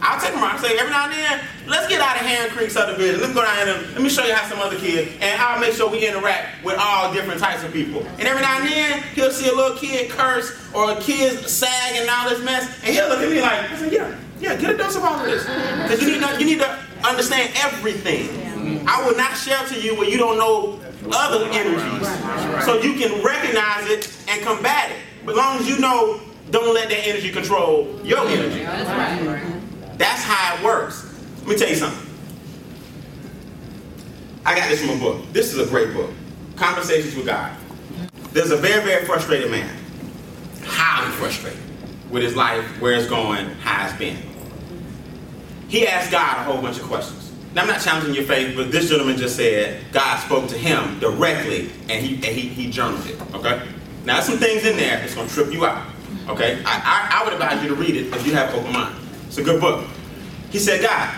I'll 0.00 0.18
take 0.20 0.32
him 0.32 0.42
around 0.42 0.56
and 0.56 0.64
say, 0.64 0.78
every 0.78 0.90
now 0.90 1.04
and 1.04 1.12
then, 1.12 1.40
let's 1.68 1.86
get 1.88 2.00
out 2.00 2.16
of 2.16 2.22
Hand 2.22 2.50
Creek 2.52 2.70
subdivision. 2.70 3.20
Let's 3.20 3.34
go 3.34 3.42
down 3.42 3.66
there 3.66 3.76
and 3.76 3.92
let 3.92 4.02
me 4.02 4.08
show 4.08 4.24
you 4.24 4.34
how 4.34 4.48
some 4.48 4.58
other 4.58 4.78
kids, 4.78 5.12
and 5.20 5.38
how 5.38 5.54
I'll 5.54 5.60
make 5.60 5.74
sure 5.74 5.90
we 5.90 6.06
interact 6.06 6.64
with 6.64 6.76
all 6.78 7.12
different 7.12 7.40
types 7.40 7.62
of 7.62 7.72
people. 7.72 8.04
And 8.18 8.22
every 8.26 8.42
now 8.42 8.58
and 8.58 8.68
then, 8.68 9.02
he'll 9.14 9.30
see 9.30 9.48
a 9.48 9.54
little 9.54 9.76
kid 9.76 10.10
curse 10.10 10.52
or 10.74 10.92
a 10.92 11.00
kid 11.00 11.38
sag 11.48 11.96
and 11.96 12.08
all 12.10 12.28
this 12.28 12.42
mess, 12.42 12.66
and 12.82 12.94
he'll 12.94 13.08
look 13.08 13.20
at 13.20 13.30
me 13.30 13.40
like, 13.40 13.92
yeah, 13.92 14.16
yeah, 14.40 14.56
get 14.56 14.70
a 14.74 14.76
dose 14.76 14.96
of 14.96 15.04
all 15.04 15.20
of 15.20 15.26
this. 15.26 15.44
Because 15.44 16.02
you 16.02 16.12
need 16.12 16.22
to, 16.22 16.38
you 16.40 16.46
need 16.46 16.58
to 16.60 16.78
understand 17.06 17.52
everything. 17.56 18.86
I 18.86 19.06
will 19.06 19.16
not 19.16 19.36
share 19.36 19.64
to 19.66 19.80
you 19.80 19.94
where 19.96 20.08
you 20.08 20.18
don't 20.18 20.38
know 20.38 20.80
other 21.12 21.44
energies. 21.46 22.08
So 22.64 22.80
you 22.80 22.94
can 22.94 23.22
recognize 23.22 23.88
it 23.88 24.16
and 24.28 24.42
combat 24.42 24.90
it. 24.90 24.96
But 25.24 25.32
as 25.32 25.36
long 25.38 25.58
as 25.58 25.68
you 25.68 25.78
know, 25.78 26.20
don't 26.50 26.74
let 26.74 26.88
that 26.88 27.06
energy 27.06 27.30
control 27.30 28.00
your 28.02 28.26
energy. 28.26 28.62
That's 29.98 30.22
how 30.22 30.56
it 30.56 30.64
works. 30.64 31.07
Let 31.48 31.54
me 31.54 31.60
tell 31.60 31.70
you 31.70 31.76
something. 31.76 32.10
I 34.44 34.54
got 34.54 34.68
this 34.68 34.82
from 34.82 34.98
a 34.98 35.00
book. 35.00 35.32
This 35.32 35.54
is 35.54 35.66
a 35.66 35.70
great 35.70 35.94
book. 35.94 36.10
Conversations 36.56 37.14
with 37.14 37.24
God. 37.24 37.56
There's 38.32 38.50
a 38.50 38.56
very, 38.58 38.84
very 38.84 39.06
frustrated 39.06 39.50
man. 39.50 39.74
Highly 40.62 41.10
frustrated 41.12 41.58
with 42.10 42.22
his 42.22 42.36
life, 42.36 42.66
where 42.82 42.92
it's 42.92 43.08
going, 43.08 43.46
how 43.60 43.86
it's 43.86 43.96
been. 43.96 44.18
He 45.68 45.86
asked 45.88 46.10
God 46.10 46.36
a 46.36 46.42
whole 46.42 46.60
bunch 46.60 46.76
of 46.80 46.82
questions. 46.82 47.32
Now, 47.54 47.62
I'm 47.62 47.68
not 47.68 47.80
challenging 47.80 48.14
your 48.14 48.24
faith, 48.24 48.54
but 48.54 48.70
this 48.70 48.90
gentleman 48.90 49.16
just 49.16 49.34
said 49.34 49.82
God 49.90 50.18
spoke 50.18 50.50
to 50.50 50.58
him 50.58 51.00
directly 51.00 51.70
and 51.88 52.04
he, 52.04 52.16
and 52.16 52.26
he, 52.26 52.48
he 52.48 52.70
journaled 52.70 53.06
it. 53.06 53.18
Okay? 53.34 53.66
Now, 54.04 54.16
there's 54.16 54.26
some 54.26 54.36
things 54.36 54.66
in 54.66 54.76
there 54.76 54.98
that's 54.98 55.14
going 55.14 55.26
to 55.26 55.32
trip 55.32 55.50
you 55.50 55.64
out. 55.64 55.86
Okay? 56.28 56.62
I, 56.66 57.08
I, 57.16 57.20
I 57.22 57.24
would 57.24 57.32
advise 57.32 57.62
you 57.62 57.70
to 57.70 57.74
read 57.74 57.96
it 57.96 58.14
if 58.14 58.26
you 58.26 58.34
have 58.34 58.54
open 58.54 58.70
mind. 58.70 58.94
It's 59.28 59.38
a 59.38 59.42
good 59.42 59.62
book. 59.62 59.88
He 60.50 60.58
said, 60.58 60.82
God, 60.82 61.14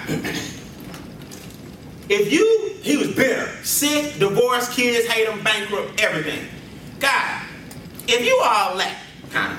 if 2.08 2.32
you, 2.32 2.74
he 2.82 2.96
was 2.96 3.14
bitter, 3.14 3.46
sick, 3.62 4.18
divorced, 4.18 4.72
kids 4.72 5.06
hate 5.06 5.28
him, 5.28 5.42
bankrupt, 5.44 6.00
everything. 6.00 6.48
God, 6.98 7.46
if 8.08 8.24
you 8.24 8.34
are 8.36 8.76
that 8.76 8.98
kind 9.30 9.52
of, 9.52 9.58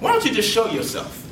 why 0.00 0.12
don't 0.12 0.24
you 0.24 0.34
just 0.34 0.50
show 0.50 0.70
yourself? 0.70 1.22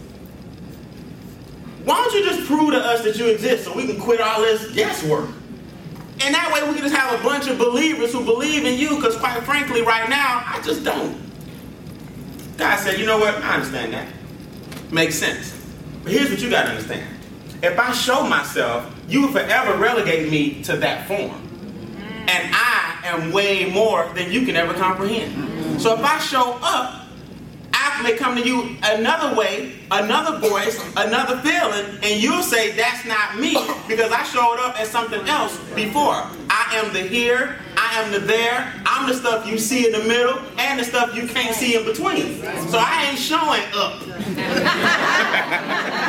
Why 1.85 1.97
don't 1.97 2.15
you 2.15 2.25
just 2.25 2.47
prove 2.47 2.73
to 2.73 2.79
us 2.79 3.03
that 3.05 3.19
you 3.19 3.27
exist 3.27 3.65
so 3.65 3.77
we 3.77 3.87
can 3.87 4.01
quit 4.01 4.21
all 4.21 4.41
this 4.41 4.73
guesswork? 4.73 5.29
And 6.21 6.35
that 6.35 6.53
way 6.55 6.67
we 6.69 6.75
can 6.75 6.85
just 6.85 6.95
have 6.95 7.21
a 7.21 7.23
bunch 7.23 7.49
of 7.49 7.59
believers 7.59 8.13
who 8.13 8.25
believe 8.25 8.65
in 8.65 8.79
you 8.79 8.97
because 8.97 9.17
quite 9.17 9.43
frankly 9.43 9.83
right 9.83 10.09
now, 10.09 10.43
I 10.47 10.63
just 10.65 10.85
don't. 10.85 11.21
God 12.57 12.79
said, 12.79 12.99
you 12.99 13.07
know 13.07 13.19
what? 13.19 13.35
I 13.43 13.55
understand 13.55 13.93
that. 13.93 14.09
Makes 14.93 15.17
sense. 15.17 15.62
But 16.03 16.13
here's 16.13 16.31
what 16.31 16.41
you 16.41 16.51
got 16.51 16.65
to 16.65 16.71
understand. 16.71 17.07
If 17.63 17.79
I 17.79 17.93
show 17.93 18.27
myself, 18.27 18.93
you 19.09 19.23
will 19.23 19.33
forever 19.33 19.77
relegate 19.79 20.31
me 20.31 20.63
to 20.65 20.77
that 20.79 21.07
form. 21.07 21.49
And 22.29 22.51
I 22.55 22.99
am 23.05 23.33
way 23.33 23.71
more 23.71 24.11
than 24.15 24.33
you 24.33 24.45
can 24.45 24.57
ever 24.57 24.75
comprehend. 24.75 25.81
So 25.81 25.95
if 25.95 26.05
I 26.05 26.19
show 26.19 26.59
up, 26.63 27.03
I 28.05 28.17
come 28.17 28.37
to 28.37 28.43
you 28.43 28.77
another 28.83 29.37
way, 29.37 29.75
another 29.91 30.39
voice, 30.39 30.77
another 30.97 31.39
feeling, 31.39 31.99
and 32.03 32.21
you'll 32.21 32.43
say 32.43 32.73
that's 32.73 33.05
not 33.05 33.39
me 33.39 33.53
because 33.87 34.11
I 34.11 34.25
showed 34.25 34.59
up 34.59 34.81
as 34.81 34.89
something 34.89 35.21
else 35.29 35.57
before. 35.75 36.27
I 36.51 36.83
am 36.83 36.93
the 36.93 37.03
here, 37.03 37.57
I 37.77 38.01
am 38.01 38.11
the 38.11 38.19
there, 38.19 38.73
I'm 38.85 39.09
the 39.09 39.15
stuff 39.15 39.47
you 39.47 39.57
see 39.57 39.87
in 39.87 39.93
the 39.93 40.03
middle, 40.03 40.39
the 40.79 40.85
stuff 40.85 41.15
you 41.15 41.27
can't 41.27 41.55
see 41.55 41.77
in 41.77 41.85
between. 41.85 42.41
So 42.69 42.79
I 42.79 43.09
ain't 43.11 43.19
showing 43.19 43.63
up. 43.75 44.01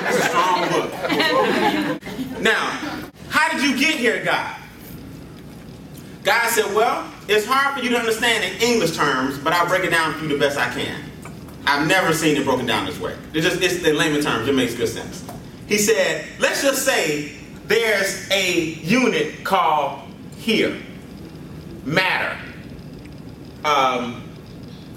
That's 0.04 0.18
a 0.18 0.22
strong 0.30 0.70
book. 0.70 0.92
Now, 2.42 2.80
how 3.30 3.50
did 3.52 3.64
you 3.64 3.78
get 3.78 3.96
here, 3.96 4.24
God? 4.24 4.58
God 6.24 6.50
said, 6.50 6.74
well, 6.74 7.12
it's 7.28 7.46
hard 7.46 7.78
for 7.78 7.84
you 7.84 7.90
to 7.92 7.98
understand 7.98 8.44
in 8.44 8.62
English 8.62 8.96
terms, 8.96 9.38
but 9.38 9.54
I'll 9.54 9.68
break 9.68 9.84
it 9.84 9.92
down 9.92 10.14
for 10.14 10.24
you 10.24 10.30
the 10.30 10.38
best 10.38 10.58
I 10.58 10.70
can. 10.74 11.04
I've 11.66 11.88
never 11.88 12.14
seen 12.14 12.36
it 12.36 12.44
broken 12.44 12.66
down 12.66 12.86
this 12.86 13.00
way. 13.00 13.16
It's 13.34 13.46
just 13.46 13.62
it's 13.62 13.84
in 13.86 13.98
layman 13.98 14.22
terms, 14.22 14.48
it 14.48 14.56
makes 14.56 14.76
good 14.76 14.90
sense. 14.90 15.24
He 15.68 15.78
said, 15.78 16.26
let's 16.40 16.62
just 16.62 16.86
say 16.86 17.38
there's 17.66 18.30
a 18.32 18.74
unit 18.82 19.44
called 19.44 20.02
here, 20.38 20.78
matter, 21.86 22.38
um, 23.64 24.23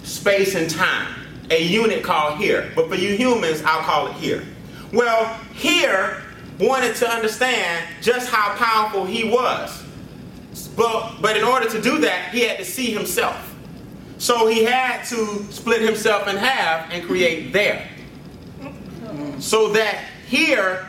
space 0.06 0.54
and 0.54 0.70
time. 0.70 1.12
A 1.50 1.62
unit 1.62 2.02
called 2.02 2.38
here, 2.38 2.72
but 2.75 2.88
for 2.88 2.94
you 2.94 3.16
humans, 3.16 3.62
I'll 3.64 3.82
call 3.82 4.08
it 4.08 4.14
here. 4.14 4.42
Well, 4.92 5.32
here 5.54 6.22
wanted 6.58 6.96
to 6.96 7.08
understand 7.08 7.86
just 8.00 8.30
how 8.30 8.54
powerful 8.56 9.04
he 9.04 9.28
was. 9.28 9.82
But, 10.76 11.20
but 11.20 11.36
in 11.36 11.44
order 11.44 11.68
to 11.68 11.80
do 11.80 11.98
that, 11.98 12.32
he 12.32 12.40
had 12.40 12.58
to 12.58 12.64
see 12.64 12.92
himself. 12.92 13.54
So 14.18 14.46
he 14.46 14.64
had 14.64 15.04
to 15.04 15.42
split 15.50 15.82
himself 15.82 16.26
in 16.28 16.36
half 16.36 16.90
and 16.92 17.04
create 17.04 17.52
there. 17.52 17.86
So 19.38 19.72
that 19.72 20.04
here 20.26 20.88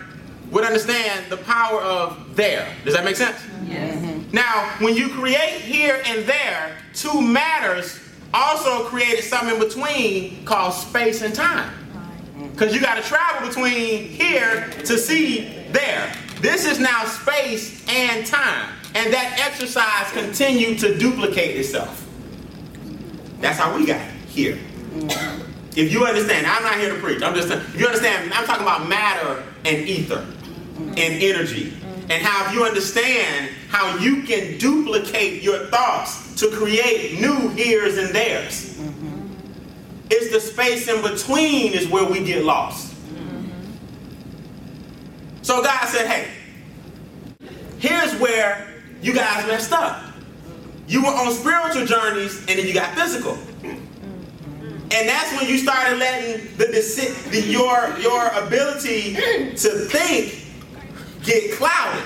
would 0.51 0.63
understand 0.63 1.29
the 1.29 1.37
power 1.37 1.81
of 1.81 2.35
there. 2.35 2.73
Does 2.85 2.93
that 2.93 3.03
make 3.03 3.17
sense? 3.17 3.37
Yes. 3.65 4.23
Now, 4.31 4.73
when 4.79 4.95
you 4.95 5.09
create 5.09 5.61
here 5.61 6.01
and 6.05 6.25
there, 6.25 6.77
two 6.93 7.21
matters 7.21 7.99
also 8.37 8.85
created 8.85 9.23
something 9.23 9.55
in 9.55 9.59
between 9.59 10.45
called 10.45 10.73
space 10.73 11.21
and 11.21 11.33
time. 11.33 11.73
Because 12.51 12.73
you 12.73 12.81
got 12.81 12.95
to 12.95 13.01
travel 13.01 13.47
between 13.47 14.09
here 14.09 14.69
to 14.85 14.97
see 14.97 15.49
there. 15.71 16.13
This 16.39 16.65
is 16.65 16.79
now 16.79 17.05
space 17.05 17.83
and 17.89 18.25
time. 18.25 18.73
And 18.95 19.13
that 19.13 19.39
exercise 19.39 20.11
continued 20.11 20.79
to 20.79 20.97
duplicate 20.97 21.57
itself. 21.57 22.07
That's 23.39 23.59
how 23.59 23.75
we 23.75 23.85
got 23.85 24.01
here. 24.27 24.57
If 25.75 25.91
you 25.91 26.05
understand, 26.05 26.47
I'm 26.47 26.63
not 26.63 26.77
here 26.79 26.93
to 26.93 26.99
preach. 26.99 27.21
I'm 27.21 27.35
just, 27.35 27.49
you 27.75 27.85
understand, 27.85 28.33
I'm 28.33 28.45
talking 28.45 28.63
about 28.63 28.87
matter 28.87 29.43
and 29.65 29.87
ether 29.87 30.25
and 30.77 30.97
energy. 30.97 31.73
And 32.09 32.23
how 32.23 32.47
if 32.47 32.53
you 32.53 32.63
understand 32.63 33.51
how 33.69 33.97
you 33.97 34.23
can 34.23 34.57
duplicate 34.57 35.43
your 35.43 35.65
thoughts 35.67 36.26
to 36.37 36.49
create 36.51 37.19
new 37.19 37.49
here's 37.49 37.97
and 37.97 38.09
theirs. 38.09 38.77
Mm-hmm. 38.77 39.27
It's 40.09 40.31
the 40.31 40.39
space 40.39 40.87
in 40.87 41.01
between 41.01 41.73
is 41.73 41.87
where 41.87 42.05
we 42.05 42.23
get 42.23 42.43
lost. 42.43 42.93
Mm-hmm. 42.93 43.73
So 45.41 45.63
God 45.63 45.85
said, 45.87 46.07
hey, 46.07 46.31
here's 47.79 48.13
where 48.19 48.67
you 49.01 49.13
guys 49.13 49.45
messed 49.47 49.73
up. 49.73 50.03
You 50.87 51.03
were 51.03 51.09
on 51.09 51.31
spiritual 51.33 51.85
journeys 51.85 52.39
and 52.39 52.59
then 52.59 52.65
you 52.65 52.73
got 52.73 52.95
physical. 52.95 53.33
Mm-hmm. 53.33 53.83
And 54.89 55.09
that's 55.09 55.37
when 55.37 55.49
you 55.49 55.57
started 55.57 55.97
letting 55.97 56.55
the, 56.57 56.65
the 57.31 57.41
your 57.41 57.97
your 57.99 58.27
ability 58.41 59.15
to 59.15 59.69
think 59.89 60.45
get 61.23 61.51
clouded. 61.57 62.03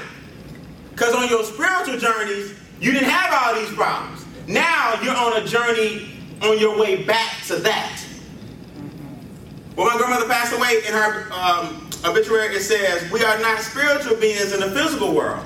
Because 0.89 1.13
on 1.13 1.29
your 1.29 1.43
spiritual 1.43 1.97
journeys, 1.97 2.55
you 2.79 2.91
didn't 2.91 3.09
have 3.09 3.31
all 3.33 3.61
these 3.61 3.71
problems. 3.75 4.20
Now 4.51 4.99
you're 5.01 5.15
on 5.15 5.41
a 5.41 5.45
journey 5.47 6.09
on 6.41 6.59
your 6.59 6.77
way 6.77 7.03
back 7.03 7.41
to 7.47 7.55
that. 7.57 8.03
When 9.75 9.87
my 9.87 9.97
grandmother 9.97 10.27
passed 10.27 10.53
away 10.53 10.81
in 10.85 10.93
her 10.93 11.31
um, 11.31 11.89
obituary, 12.03 12.53
it 12.53 12.61
says, 12.61 13.09
We 13.11 13.23
are 13.23 13.39
not 13.39 13.61
spiritual 13.61 14.17
beings 14.17 14.51
in 14.51 14.59
the 14.59 14.69
physical 14.69 15.15
world. 15.15 15.45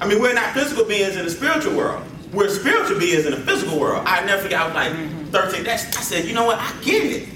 I 0.00 0.06
mean, 0.06 0.20
we're 0.20 0.32
not 0.32 0.54
physical 0.54 0.84
beings 0.84 1.16
in 1.16 1.24
the 1.24 1.30
spiritual 1.30 1.76
world. 1.76 2.04
We're 2.32 2.48
spiritual 2.48 3.00
beings 3.00 3.26
in 3.26 3.32
the 3.32 3.40
physical 3.40 3.80
world. 3.80 4.04
I 4.06 4.24
never 4.24 4.42
forget, 4.42 4.60
I 4.60 4.66
was 4.66 4.74
like 4.74 5.32
13. 5.32 5.64
That's, 5.64 5.96
I 5.96 6.02
said, 6.02 6.24
you 6.26 6.34
know 6.34 6.44
what? 6.44 6.58
I 6.60 6.72
get 6.82 7.04
it. 7.04 7.28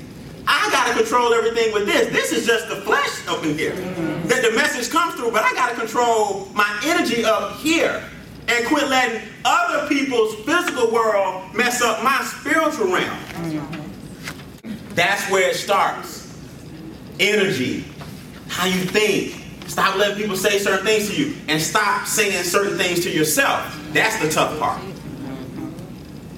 I 0.46 0.70
got 0.70 0.88
to 0.88 0.94
control 0.94 1.34
everything 1.34 1.72
with 1.72 1.86
this. 1.86 2.12
This 2.12 2.32
is 2.32 2.46
just 2.46 2.68
the 2.68 2.76
flesh 2.76 3.26
up 3.26 3.44
in 3.44 3.58
here. 3.58 3.74
That 3.74 4.42
the 4.42 4.52
message 4.54 4.90
comes 4.90 5.14
through, 5.14 5.32
but 5.32 5.42
I 5.42 5.52
got 5.54 5.70
to 5.70 5.74
control 5.74 6.46
my 6.54 6.80
energy 6.84 7.24
up 7.24 7.56
here 7.56 8.04
and 8.50 8.66
quit 8.66 8.88
letting 8.88 9.22
other 9.44 9.86
people's 9.88 10.34
physical 10.44 10.90
world 10.90 11.54
mess 11.54 11.80
up 11.82 12.02
my 12.02 12.22
spiritual 12.24 12.92
realm. 12.92 13.70
That's 14.94 15.30
where 15.30 15.50
it 15.50 15.56
starts. 15.56 16.26
Energy, 17.20 17.84
how 18.48 18.66
you 18.66 18.80
think. 18.80 19.36
Stop 19.68 19.96
letting 19.96 20.16
people 20.16 20.36
say 20.36 20.58
certain 20.58 20.84
things 20.84 21.08
to 21.10 21.16
you 21.16 21.36
and 21.46 21.62
stop 21.62 22.06
saying 22.06 22.42
certain 22.42 22.76
things 22.76 23.04
to 23.04 23.10
yourself. 23.10 23.78
That's 23.92 24.20
the 24.20 24.28
tough 24.28 24.58
part. 24.58 24.80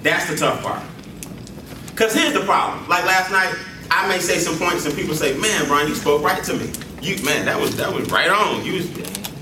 That's 0.03 0.29
the 0.29 0.35
tough 0.35 0.61
part. 0.61 0.83
Because 1.87 2.13
here's 2.13 2.33
the 2.33 2.41
problem. 2.41 2.87
Like 2.87 3.05
last 3.05 3.31
night, 3.31 3.55
I 3.89 4.07
may 4.07 4.19
say 4.19 4.37
some 4.37 4.57
points 4.57 4.85
and 4.85 4.95
people 4.95 5.15
say, 5.15 5.35
man, 5.37 5.65
Brian, 5.65 5.87
you 5.87 5.95
spoke 5.95 6.23
right 6.23 6.43
to 6.43 6.53
me. 6.53 6.71
You 7.01 7.23
man, 7.23 7.45
that 7.45 7.59
was 7.59 7.75
that 7.77 7.93
was 7.93 8.09
right 8.11 8.29
on. 8.29 8.63
You 8.63 8.73
was 8.73 8.89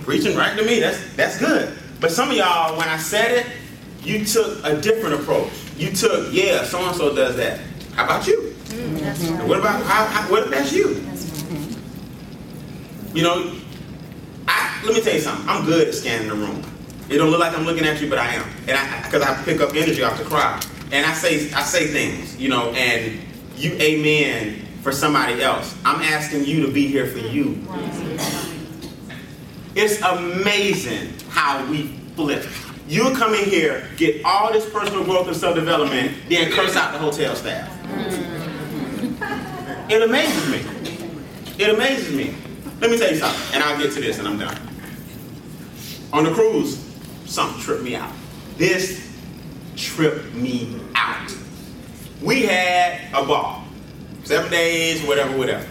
preaching 0.04 0.38
right 0.38 0.58
to 0.58 0.66
me. 0.66 0.80
That's 0.80 1.16
that's 1.16 1.38
good. 1.38 1.78
But 2.02 2.12
some 2.12 2.32
of 2.32 2.36
y'all, 2.36 2.76
when 2.78 2.90
I 2.90 2.98
said 2.98 3.46
it, 3.46 3.46
you 4.02 4.26
took 4.26 4.66
a 4.66 4.82
different 4.82 5.22
approach. 5.22 5.52
You 5.78 5.92
took, 5.92 6.34
yeah, 6.34 6.64
so 6.64 6.80
and 6.80 6.96
so 6.96 7.16
does 7.16 7.36
that. 7.38 7.60
How 7.94 8.06
about 8.06 8.26
you? 8.26 8.56
Mm, 8.66 9.48
what 9.48 9.60
about 9.60 9.84
how, 9.84 10.08
how, 10.08 10.32
what 10.32 10.44
if 10.44 10.50
that's 10.50 10.74
you? 10.74 11.06
You 13.14 13.24
know, 13.24 13.56
I, 14.48 14.82
let 14.84 14.96
me 14.96 15.02
tell 15.02 15.14
you 15.14 15.20
something. 15.20 15.48
I'm 15.48 15.64
good 15.66 15.90
at 15.90 15.94
scanning 15.94 16.30
the 16.30 16.36
room. 16.36 16.64
It 17.08 17.18
don't 17.18 17.30
look 17.30 17.40
like 17.40 17.56
I'm 17.56 17.66
looking 17.66 17.86
at 17.86 18.02
you, 18.02 18.10
but 18.10 18.18
I 18.18 18.34
am, 18.34 18.50
and 18.68 18.72
I 18.72 19.04
because 19.04 19.22
I 19.22 19.44
pick 19.44 19.60
up 19.62 19.76
energy 19.76 20.02
off 20.02 20.18
the 20.18 20.24
crowd, 20.24 20.66
and 20.94 21.06
I 21.06 21.14
say 21.14 21.52
I 21.52 21.62
say 21.62 21.88
things, 21.88 22.38
you 22.38 22.48
know, 22.48 22.72
and 22.72 23.20
you 23.58 23.74
amen 23.74 24.66
for 24.82 24.94
somebody 24.94 25.42
else. 25.44 25.76
I'm 25.84 26.02
asking 26.02 26.46
you 26.46 26.66
to 26.66 26.72
be 26.72 26.88
here 26.88 27.08
for 27.08 27.20
you. 27.20 27.62
It's 29.76 30.02
amazing 30.02 31.14
how 31.30 31.66
we 31.70 31.88
flip. 32.16 32.46
You 32.88 33.14
come 33.16 33.34
in 33.34 33.46
here, 33.46 33.88
get 33.96 34.24
all 34.26 34.52
this 34.52 34.70
personal 34.70 35.04
growth 35.06 35.28
and 35.28 35.36
self 35.36 35.56
development, 35.56 36.18
then 36.28 36.52
curse 36.52 36.76
out 36.76 36.92
the 36.92 37.00
hotel 37.00 37.36
staff. 37.36 37.70
It 39.92 40.02
amazes 40.02 40.50
me. 40.50 41.02
It 41.62 41.70
amazes 41.76 42.16
me. 42.16 42.34
Let 42.80 42.92
me 42.92 42.98
tell 42.98 43.12
you 43.12 43.18
something, 43.18 43.54
and 43.54 43.62
I'll 43.62 43.78
get 43.78 43.92
to 43.92 44.00
this 44.00 44.20
and 44.20 44.28
I'm 44.28 44.40
done. 44.40 44.58
On 46.14 46.24
the 46.24 46.32
cruise, 46.32 46.78
something 47.26 47.62
tripped 47.62 47.84
me 47.84 47.98
out. 47.98 48.14
This 48.56 49.14
tripped 49.76 50.34
me 50.34 50.80
out. 50.96 51.36
We 52.22 52.44
had 52.44 53.02
a 53.14 53.26
ball. 53.26 53.66
Seven 54.24 54.50
days, 54.50 55.06
whatever, 55.06 55.38
whatever. 55.38 55.68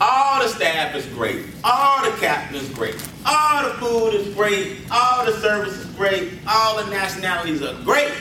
All 0.00 0.42
the 0.42 0.48
staff 0.48 0.94
is 0.94 1.06
great. 1.06 1.46
All 1.64 2.04
the 2.04 2.14
captain 2.18 2.56
is 2.56 2.68
great. 2.70 2.96
All 3.24 3.64
the 3.64 3.70
food 3.74 4.14
is 4.14 4.34
great. 4.34 4.78
All 4.90 5.24
the 5.24 5.32
service 5.40 5.74
is 5.74 5.86
great. 5.94 6.34
All 6.46 6.82
the 6.82 6.90
nationalities 6.90 7.62
are 7.62 7.74
great. 7.82 8.12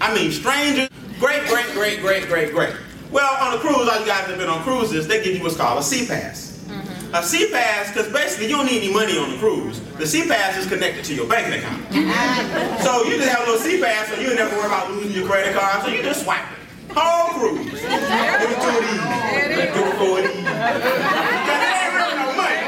I 0.00 0.14
mean, 0.14 0.30
strangers, 0.30 0.90
great, 1.18 1.46
great, 1.48 1.66
great, 1.72 2.00
great, 2.00 2.26
great, 2.26 2.52
great. 2.52 2.74
Well, 3.10 3.34
on 3.42 3.56
a 3.56 3.60
cruise, 3.60 3.88
all 3.88 3.98
you 3.98 4.06
guys 4.06 4.26
have 4.26 4.38
been 4.38 4.50
on 4.50 4.62
cruises, 4.62 5.08
they 5.08 5.24
give 5.24 5.36
you 5.36 5.42
what's 5.42 5.56
called 5.56 5.78
a 5.78 5.82
sea 5.82 6.06
pass. 6.06 6.62
Mm-hmm. 6.68 7.14
A 7.14 7.22
sea 7.22 7.50
pass, 7.50 7.88
because 7.88 8.12
basically 8.12 8.48
you 8.48 8.56
don't 8.56 8.66
need 8.66 8.82
any 8.84 8.92
money 8.92 9.18
on 9.18 9.30
the 9.32 9.38
cruise. 9.38 9.80
The 9.96 10.06
sea 10.06 10.28
pass 10.28 10.58
is 10.58 10.66
connected 10.66 11.04
to 11.06 11.14
your 11.14 11.26
banking 11.26 11.58
account. 11.58 11.82
so 12.84 13.04
you 13.04 13.16
just 13.16 13.28
have 13.28 13.48
a 13.48 13.50
little 13.50 13.58
sea 13.58 13.80
pass, 13.80 14.08
so 14.08 14.20
you 14.20 14.34
never 14.34 14.54
worry 14.54 14.66
about 14.66 14.90
losing 14.90 15.12
your 15.12 15.26
credit 15.26 15.56
card, 15.56 15.82
so 15.82 15.88
you 15.88 16.02
just 16.02 16.24
swipe 16.24 16.44
it. 16.52 16.60
Whole 16.92 17.38
cruise. 17.38 17.70
Give 17.70 17.82
it 17.82 17.86
of 17.86 18.82
these. 18.82 18.98
Give 19.46 19.86
it 19.86 19.94
four 19.94 20.18
of 20.18 20.26
these. 20.26 20.42
Because 20.42 21.62
it 21.62 21.70
ain't 21.70 21.94
really 21.94 22.16
no 22.18 22.34
money. 22.34 22.66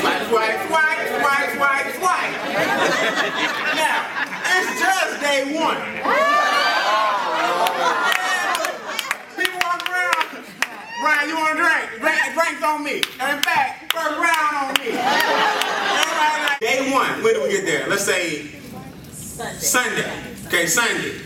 Swipe, 0.00 0.24
swipe, 0.32 0.56
swipe, 0.64 1.00
swipe, 1.12 1.50
swipe, 1.60 1.88
swipe. 2.00 2.32
now, 3.76 4.00
it's 4.48 4.80
just 4.80 5.20
day 5.20 5.44
one. 5.52 5.76
People 9.36 9.60
walk 9.60 9.84
around. 9.92 10.40
Brian, 11.02 11.28
you 11.28 11.36
want 11.36 11.52
a 11.52 11.60
drink? 11.60 12.00
Drink, 12.00 12.32
drinks 12.32 12.62
on 12.64 12.82
me. 12.82 13.02
And 13.20 13.36
in 13.36 13.42
fact, 13.44 13.92
first 13.92 14.16
round 14.16 14.56
on 14.56 14.72
me. 14.80 14.96
Like, 14.96 16.60
day 16.60 16.90
one. 16.90 17.17
When 17.28 17.34
do 17.36 17.42
we 17.42 17.50
get 17.50 17.66
there? 17.66 17.86
Let's 17.86 18.06
say 18.06 18.46
Sunday. 19.12 19.58
Sunday. 19.58 20.22
Okay, 20.46 20.66
Sunday 20.66 21.20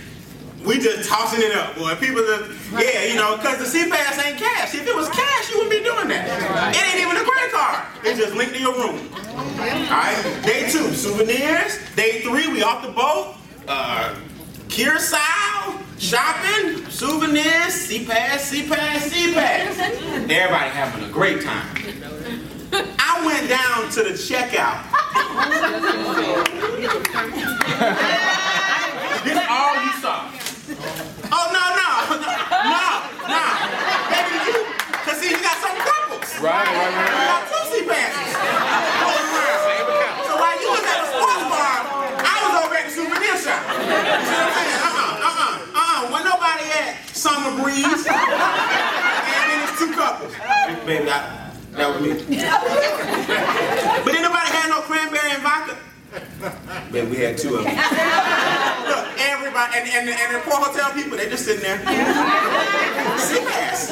we 0.67 0.81
just 0.81 1.09
tossing 1.09 1.41
it 1.41 1.55
up, 1.55 1.77
boy. 1.77 1.95
People 1.95 2.23
are, 2.23 2.49
yeah, 2.83 3.05
you 3.05 3.15
know, 3.15 3.37
because 3.37 3.73
the 3.73 3.89
pass 3.89 4.19
ain't 4.25 4.37
cash. 4.37 4.75
If 4.75 4.85
it 4.85 4.97
was 4.97 5.09
cash, 5.11 5.51
you 5.51 5.59
wouldn't 5.59 5.71
be 5.71 5.85
doing 5.85 6.09
that. 6.09 6.75
It 6.75 6.83
ain't 6.83 7.01
even 7.07 7.17
a 7.17 7.25
credit 7.25 7.53
card. 7.53 7.87
It's 8.03 8.19
just 8.19 8.35
linked 8.35 8.55
to 8.55 8.61
your 8.61 8.75
room. 8.75 8.99
All 9.15 9.37
right. 9.37 10.43
Day 10.45 10.69
two, 10.73 10.93
souvenirs. 10.93 11.79
Day 11.95 12.23
three, 12.23 12.49
we 12.49 12.65
off 12.65 12.85
the 12.85 12.91
boat. 12.91 13.37
Uh, 13.69 14.17
Curacao, 14.69 15.79
shopping, 15.99 16.85
souvenirs, 16.91 17.75
sea 17.75 18.05
pass, 18.05 18.43
sea 18.43 18.69
pass, 18.69 19.05
sea 19.05 19.35
pass. 19.35 19.79
Everybody 19.79 20.71
having 20.71 21.05
a 21.05 21.13
great 21.13 21.43
time. 21.43 21.77
I 22.73 23.25
went 23.25 23.49
down 23.49 23.91
to 23.93 24.03
the 24.03 24.17
checkout. 24.19 24.92
This 29.25 29.39
all 29.49 29.75
you 29.85 29.93
saw. 30.03 30.29
Oh, 31.33 31.47
no, 31.55 31.65
no, 31.79 31.91
no, 32.19 32.85
no. 33.29 33.43
Maybe 34.11 34.35
you, 34.47 34.57
because 34.91 35.19
see, 35.19 35.31
you 35.31 35.41
got 35.43 35.57
some 35.63 35.77
couples. 35.79 36.29
Right, 36.41 36.67
right, 36.67 36.93
right. 36.93 37.13
You 37.13 37.27
got 37.33 37.43
two 37.49 37.63
sea 37.71 37.85
passes. 37.87 38.35
So 40.27 40.33
while 40.39 40.57
you 40.61 40.69
was 40.71 40.85
at 40.85 40.99
the 41.03 41.09
sports 41.11 41.45
bar, 41.49 41.77
I 42.23 42.35
was 42.45 42.55
over 42.67 42.75
at 42.75 42.85
the 42.87 42.93
souvenir 42.93 43.37
shop. 43.39 43.63
You 43.63 43.83
see 43.83 43.95
what 43.95 44.13
I'm 44.13 44.53
saying? 44.53 44.75
Uh-uh, 44.83 45.27
uh-uh, 45.29 45.79
uh-uh. 45.79 46.13
When 46.13 46.23
nobody 46.25 46.67
at 46.71 46.99
Summer 47.15 47.53
Breeze, 47.63 48.07
and 48.07 49.47
then 49.49 49.59
it's 49.65 49.79
two 49.79 49.91
couples. 49.95 50.35
Baby, 50.87 51.09
I, 51.11 51.51
that 51.73 51.89
was 51.89 52.03
me. 52.03 52.11
but 54.05 54.11
then 54.13 54.23
nobody 54.23 54.51
had 54.51 54.69
no 54.69 54.81
cranberry 54.83 55.31
and 55.31 55.43
vodka. 55.43 55.77
Baby, 57.03 57.17
we 57.17 57.23
had 57.25 57.37
two 57.37 57.57
of 57.57 57.65
them. 57.65 57.75
Look, 58.87 59.07
everybody, 59.19 59.73
and, 59.75 59.89
and, 59.89 60.09
and 60.09 60.35
the 60.37 60.41
poor 60.49 60.61
hotel 60.63 60.93
people, 60.93 61.17
they 61.19 61.29
just 61.29 61.45
sitting 61.45 61.63
there. 61.63 61.79
Sea 63.19 63.41
pass. 63.45 63.91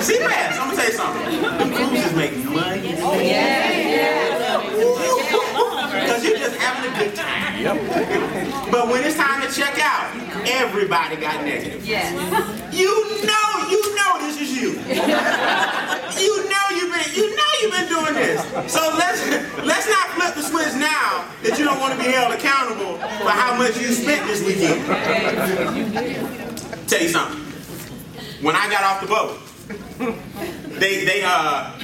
Seabass. 0.00 0.58
I'm 0.58 0.70
gonna 0.70 0.76
tell 0.76 0.86
you 0.86 0.92
something. 0.92 1.68
The 1.68 1.76
cruises 1.76 2.14
make 2.16 2.36
money. 2.44 2.94
Oh, 2.98 3.18
yeah. 3.18 4.60
Because 5.92 6.24
you're 6.24 6.38
just 6.38 6.56
having 6.56 6.90
a 6.90 6.98
good 6.98 7.14
time. 7.14 7.60
Yep. 7.60 8.70
But 8.70 8.88
when 8.88 9.04
it's 9.04 9.16
time 9.16 9.42
to 9.42 9.52
check 9.52 9.78
out, 9.82 10.14
everybody 10.46 11.16
got 11.16 11.44
negative. 11.44 11.84
Yes. 11.86 12.12
You 12.72 12.86
know, 13.26 13.68
you 13.68 13.96
know 13.96 14.18
this 14.20 14.40
is 14.40 14.52
you. 14.52 14.70
You 14.78 16.48
know 16.52 16.64
you've 16.70 16.92
been, 16.92 17.08
you 17.14 17.36
know 17.36 17.50
you've 17.60 17.72
been 17.72 17.88
doing 17.88 18.14
this. 18.14 18.40
So 18.72 18.94
let's 18.96 19.26
let's 19.64 19.88
not 19.88 20.08
flip 20.14 20.34
the 20.34 20.42
switch 20.42 20.74
now 20.78 21.26
that 21.42 21.57
you 21.57 21.57
don't 21.68 21.80
want 21.80 21.92
to 21.92 21.98
be 21.98 22.10
held 22.10 22.32
accountable 22.32 22.96
for 22.96 23.28
how 23.28 23.56
much 23.56 23.78
you 23.78 23.92
spent 23.92 24.26
this 24.26 24.42
weekend. 24.44 24.84
Tell 26.88 27.02
you 27.02 27.08
something. 27.08 27.44
When 28.42 28.56
I 28.56 28.70
got 28.70 28.84
off 28.84 29.00
the 29.02 29.08
boat, 29.08 29.38
they 30.80 31.04
they 31.04 31.22
uh 31.24 31.78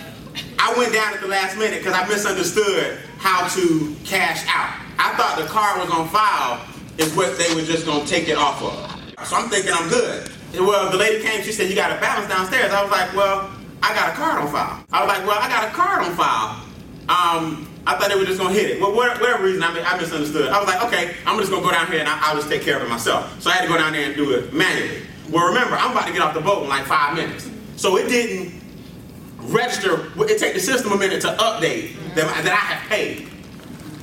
I 0.59 0.75
went 0.79 0.95
down 0.95 1.13
at 1.13 1.21
the 1.21 1.29
last 1.29 1.59
minute 1.59 1.81
because 1.81 1.95
I 1.95 2.09
misunderstood 2.09 2.99
how 3.19 3.47
to 3.49 3.95
cash 4.05 4.45
out. 4.49 4.81
I 4.99 5.15
thought 5.17 5.37
the 5.39 5.47
card 5.47 5.81
was 5.81 5.91
on 5.91 6.09
file 6.09 6.65
is 6.97 7.15
what 7.15 7.37
they 7.37 7.55
were 7.55 7.63
just 7.63 7.85
gonna 7.85 8.07
take 8.07 8.29
it 8.29 8.39
off 8.39 8.63
of. 8.63 9.27
So 9.27 9.37
I'm 9.37 9.51
thinking 9.51 9.73
I'm 9.75 9.89
good. 9.91 10.31
Well, 10.55 10.91
the 10.91 10.97
lady 10.97 11.23
came, 11.23 11.43
she 11.43 11.51
said, 11.51 11.69
you 11.69 11.75
got 11.75 11.91
a 11.91 12.01
balance 12.01 12.29
downstairs. 12.29 12.73
I 12.73 12.83
was 12.83 12.91
like, 12.91 13.13
well, 13.15 13.51
I 13.83 13.93
got 13.93 14.11
a 14.11 14.13
card 14.13 14.41
on 14.43 14.53
file. 14.53 14.85
I 14.93 15.05
was 15.05 15.09
like, 15.09 15.27
well, 15.27 15.39
I 15.41 15.49
got 15.49 15.65
a 15.69 15.73
card 15.73 16.05
on 16.05 16.15
file. 16.15 16.63
Um, 17.09 17.74
I 17.87 17.97
thought 17.97 18.09
they 18.09 18.17
were 18.17 18.25
just 18.25 18.41
gonna 18.41 18.55
hit 18.55 18.71
it. 18.71 18.81
Well, 18.81 18.95
whatever 18.95 19.45
reason, 19.45 19.63
I, 19.63 19.99
misunderstood. 19.99 20.49
I 20.49 20.59
was 20.59 20.67
like, 20.67 20.83
okay, 20.85 21.17
I'm 21.27 21.39
just 21.39 21.51
gonna 21.51 21.63
go 21.63 21.71
down 21.71 21.87
here 21.89 22.01
and 22.01 22.09
I, 22.09 22.33
will 22.33 22.41
just 22.41 22.51
take 22.51 22.63
care 22.63 22.77
of 22.77 22.83
it 22.83 22.89
myself. 22.89 23.41
So 23.43 23.51
I 23.51 23.55
had 23.55 23.63
to 23.63 23.69
go 23.69 23.77
down 23.77 23.93
there 23.93 24.07
and 24.07 24.15
do 24.15 24.33
it 24.33 24.53
manually. 24.53 25.03
Well, 25.31 25.47
remember, 25.49 25.77
I'm 25.77 25.93
about 25.93 26.07
to 26.07 26.13
get 26.13 26.23
off 26.23 26.35
the 26.35 26.41
boat 26.41 26.63
in 26.63 26.69
like 26.69 26.87
five 26.87 27.15
minutes. 27.15 27.51
So 27.77 27.99
it 27.99 28.09
didn't 28.09 28.63
register, 29.39 30.11
it 30.17 30.39
take 30.39 30.55
the 30.55 30.61
system 30.61 30.93
a 30.93 30.97
minute 30.97 31.21
to 31.23 31.29
update 31.29 31.97
that, 32.15 32.45
that 32.45 32.53
I 32.53 32.75
have 32.75 32.89
paid. 32.89 33.29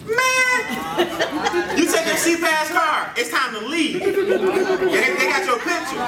Man, 0.06 1.78
you 1.78 1.86
take 1.86 2.06
a 2.06 2.18
sea 2.18 2.38
pass 2.38 2.70
card, 2.70 3.18
it's 3.18 3.30
time 3.30 3.54
to 3.54 3.68
leave. 3.68 4.00
They, 4.00 4.12
they 4.12 5.30
got 5.30 5.46
your 5.46 5.58
picture. 5.60 6.02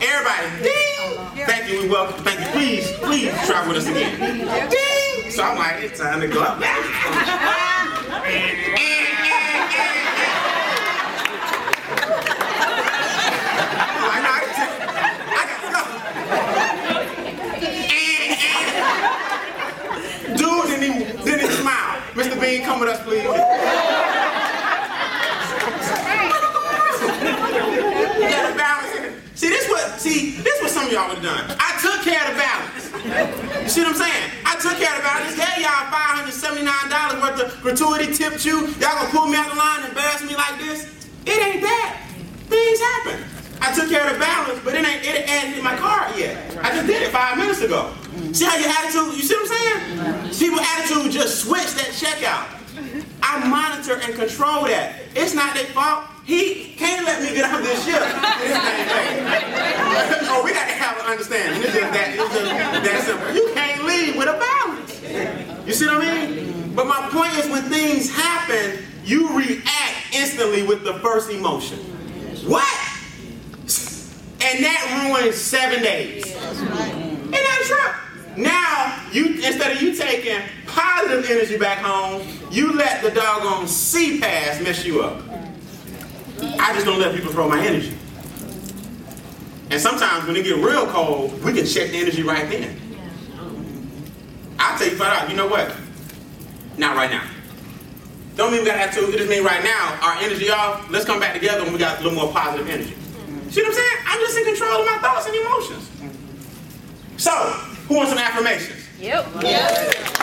Everybody, 0.00 0.62
ding! 0.62 1.46
Thank 1.46 1.70
you, 1.70 1.82
we 1.82 1.88
welcome, 1.88 2.22
thank 2.22 2.40
you. 2.40 2.46
Please, 2.52 2.92
please 2.98 3.32
travel 3.46 3.74
with 3.74 3.82
us 3.82 3.88
again. 3.88 4.40
Ding! 4.70 4.93
So 5.34 5.42
I'm 5.42 5.58
like, 5.58 5.82
it's 5.82 5.98
time 5.98 6.20
to 6.20 6.28
go 6.28 6.40
up. 6.40 6.60
Dude 20.36 20.66
didn't 20.68 21.24
didn't 21.24 21.50
smile. 21.50 21.98
Mr. 22.14 22.40
Bean, 22.40 22.62
come 22.62 22.78
with 22.78 22.90
us, 22.90 23.02
please. 23.02 23.24
you 23.24 23.30
gotta 28.30 28.54
balance 28.56 28.94
it. 28.94 29.12
See, 29.34 29.48
this 29.48 29.68
what 29.68 29.98
see, 29.98 30.30
this 30.36 30.62
what 30.62 30.70
some 30.70 30.86
of 30.86 30.92
y'all 30.92 31.08
would 31.08 31.18
have 31.18 31.24
done. 31.24 31.56
I 31.58 31.76
took 31.82 32.02
care 32.04 32.22
of 32.22 32.34
the 32.34 32.38
balance. 32.38 33.64
You 33.64 33.68
see 33.68 33.80
what 33.82 33.88
I'm 33.90 33.96
saying? 33.96 34.43
I 34.64 34.72
took 34.72 34.80
care 34.80 34.96
of 34.96 34.96
the 34.96 35.04
balance. 35.04 35.36
Gave 35.36 35.60
y'all 35.60 35.92
$579 35.92 37.20
worth 37.20 37.36
of 37.36 37.60
gratuity, 37.60 38.14
tipped 38.14 38.46
you. 38.46 38.64
Y'all 38.80 38.96
gonna 38.96 39.10
pull 39.12 39.26
me 39.26 39.36
out 39.36 39.52
the 39.52 39.56
line 39.60 39.84
and 39.84 39.92
embarrass 39.92 40.24
me 40.24 40.34
like 40.34 40.56
this? 40.56 40.88
It 41.26 41.36
ain't 41.36 41.60
that. 41.60 42.08
Things 42.48 42.80
happen. 42.80 43.20
I 43.60 43.74
took 43.76 43.90
care 43.92 44.08
of 44.08 44.14
the 44.14 44.18
balance, 44.18 44.60
but 44.64 44.72
it 44.72 44.80
ain't 44.80 45.04
it 45.04 45.28
ain't 45.28 45.58
in 45.58 45.64
my 45.64 45.76
card 45.76 46.16
yet. 46.16 46.56
I 46.64 46.72
just 46.72 46.86
did 46.86 47.02
it 47.02 47.12
five 47.12 47.36
minutes 47.36 47.60
ago. 47.60 47.92
See 48.32 48.46
how 48.46 48.56
your 48.56 48.72
attitude, 48.72 49.20
you 49.20 49.28
see 49.28 49.36
what 49.36 49.52
I'm 49.52 50.32
saying? 50.32 50.32
People's 50.32 50.64
attitude 50.64 51.12
just 51.12 51.44
switched 51.44 51.76
that 51.76 51.92
checkout. 51.92 52.48
I 53.20 53.46
monitor 53.46 54.00
and 54.00 54.14
control 54.14 54.64
that. 54.64 54.96
It's 55.14 55.34
not 55.34 55.54
their 55.54 55.68
fault. 55.76 56.08
He 56.24 56.72
can't 56.80 57.04
let 57.04 57.20
me 57.20 57.36
get 57.36 57.52
off 57.52 57.60
this 57.60 57.84
ship. 57.84 58.00
oh, 60.32 60.40
we 60.42 60.56
got 60.56 60.64
to 60.64 60.76
have 60.80 60.96
an 61.00 61.12
understanding. 61.12 61.60
It's 61.60 61.74
just 61.74 61.92
that, 61.92 62.16
it's 62.16 62.32
just 62.32 62.48
that 62.48 63.04
simple. 63.04 63.34
You 63.34 63.52
can't 63.52 63.84
leave 63.84 64.16
with 64.16 64.28
a. 64.28 64.43
You 65.66 65.72
see 65.72 65.86
what 65.86 66.04
I 66.04 66.26
mean? 66.26 66.74
But 66.74 66.86
my 66.86 67.08
point 67.10 67.32
is 67.34 67.48
when 67.50 67.62
things 67.64 68.10
happen, 68.10 68.84
you 69.04 69.36
react 69.36 70.14
instantly 70.14 70.62
with 70.62 70.84
the 70.84 70.94
first 70.94 71.30
emotion. 71.30 71.78
What? 72.46 72.66
And 74.42 74.62
that 74.62 75.08
ruins 75.08 75.36
seven 75.36 75.82
days. 75.82 76.26
Isn't 76.26 77.30
that 77.30 77.62
true? 77.64 78.42
Now, 78.42 79.00
you 79.12 79.34
instead 79.34 79.76
of 79.76 79.80
you 79.80 79.94
taking 79.94 80.40
positive 80.66 81.30
energy 81.30 81.56
back 81.56 81.78
home, 81.78 82.26
you 82.50 82.72
let 82.72 83.02
the 83.02 83.10
doggone 83.10 83.68
sea 83.68 84.20
pass 84.20 84.60
mess 84.60 84.84
you 84.84 85.02
up. 85.02 85.22
I 86.40 86.72
just 86.74 86.84
don't 86.84 86.98
let 86.98 87.14
people 87.14 87.32
throw 87.32 87.48
my 87.48 87.64
energy. 87.64 87.96
And 89.70 89.80
sometimes 89.80 90.26
when 90.26 90.36
it 90.36 90.42
get 90.44 90.56
real 90.56 90.86
cold, 90.86 91.42
we 91.42 91.52
can 91.52 91.64
check 91.64 91.90
the 91.90 91.98
energy 91.98 92.22
right 92.22 92.48
then. 92.50 92.78
I'll 94.58 94.78
tell 94.78 94.88
you 94.88 94.96
flat 94.96 95.22
out, 95.22 95.30
you 95.30 95.36
know 95.36 95.46
what? 95.46 95.74
Not 96.76 96.96
right 96.96 97.10
now. 97.10 97.28
Don't 98.36 98.50
mean 98.50 98.60
we 98.60 98.66
gotta 98.66 98.78
have 98.78 98.94
to, 98.94 99.08
it 99.12 99.16
just 99.16 99.30
mean 99.30 99.44
right 99.44 99.62
now, 99.62 99.98
our 100.02 100.16
energy 100.22 100.50
off, 100.50 100.90
let's 100.90 101.04
come 101.04 101.20
back 101.20 101.34
together 101.34 101.62
when 101.62 101.72
we 101.72 101.78
got 101.78 102.00
a 102.00 102.02
little 102.02 102.18
more 102.18 102.32
positive 102.32 102.68
energy. 102.68 102.94
See 103.50 103.62
what 103.62 103.68
I'm 103.68 103.74
saying? 103.74 103.96
I'm 104.06 104.20
just 104.20 104.38
in 104.38 104.44
control 104.44 104.80
of 104.80 104.86
my 104.86 104.98
thoughts 104.98 105.26
and 105.26 105.36
emotions. 105.36 105.90
So, 107.16 107.30
who 107.86 107.94
wants 107.94 108.10
some 108.10 108.18
affirmations? 108.18 108.88
Yep. 108.98 109.26
yep. 109.42 109.70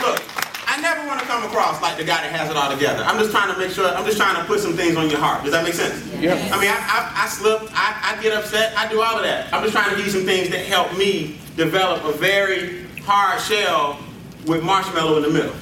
Look, 0.03 0.19
I 0.67 0.81
never 0.81 1.07
want 1.07 1.21
to 1.21 1.25
come 1.25 1.43
across 1.45 1.81
like 1.81 1.95
the 1.97 2.03
guy 2.03 2.21
that 2.21 2.31
has 2.31 2.49
it 2.49 2.57
all 2.57 2.69
together. 2.69 3.03
I'm 3.03 3.17
just 3.17 3.31
trying 3.31 3.53
to 3.53 3.57
make 3.57 3.71
sure, 3.71 3.87
I'm 3.87 4.03
just 4.03 4.17
trying 4.17 4.35
to 4.35 4.43
put 4.43 4.59
some 4.59 4.73
things 4.73 4.97
on 4.97 5.09
your 5.09 5.19
heart. 5.19 5.43
Does 5.43 5.53
that 5.53 5.63
make 5.63 5.73
sense? 5.73 6.05
Yeah. 6.19 6.33
I 6.51 6.59
mean, 6.59 6.69
I, 6.69 6.79
I, 6.83 7.23
I 7.23 7.27
slip, 7.29 7.61
I, 7.71 8.15
I 8.17 8.21
get 8.21 8.33
upset, 8.33 8.75
I 8.75 8.89
do 8.89 9.01
all 9.01 9.15
of 9.15 9.23
that. 9.23 9.53
I'm 9.53 9.63
just 9.63 9.73
trying 9.73 9.89
to 9.91 9.95
give 9.95 10.05
you 10.05 10.11
some 10.11 10.25
things 10.25 10.49
that 10.49 10.65
help 10.65 10.97
me 10.97 11.39
develop 11.55 12.03
a 12.03 12.11
very 12.11 12.85
hard 13.03 13.39
shell 13.41 13.99
with 14.45 14.63
marshmallow 14.63 15.17
in 15.17 15.23
the 15.23 15.29
middle. 15.29 15.55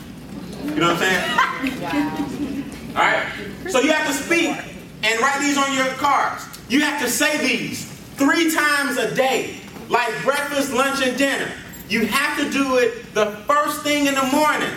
You 0.66 0.76
know 0.76 0.94
what 0.94 1.02
I'm 1.02 1.70
saying? 1.70 1.82
wow. 1.82 2.96
All 2.96 3.06
right? 3.06 3.28
So 3.70 3.80
you 3.82 3.92
have 3.92 4.08
to 4.08 4.14
speak 4.14 4.56
and 5.04 5.20
write 5.22 5.40
these 5.42 5.58
on 5.58 5.74
your 5.74 5.88
cards. 5.96 6.46
You 6.70 6.82
have 6.82 7.02
to 7.02 7.10
say 7.10 7.38
these 7.38 7.86
three 8.16 8.54
times 8.54 8.98
a 8.98 9.14
day, 9.16 9.56
like 9.90 10.10
breakfast, 10.24 10.74
lunch, 10.74 11.02
and 11.02 11.18
dinner. 11.18 11.52
You 11.88 12.06
have 12.06 12.38
to 12.40 12.52
do 12.52 12.78
it 12.78 13.14
the 13.14 13.28
first 13.48 13.82
thing 13.82 14.06
in 14.06 14.16
the 14.16 14.26
morning 14.26 14.72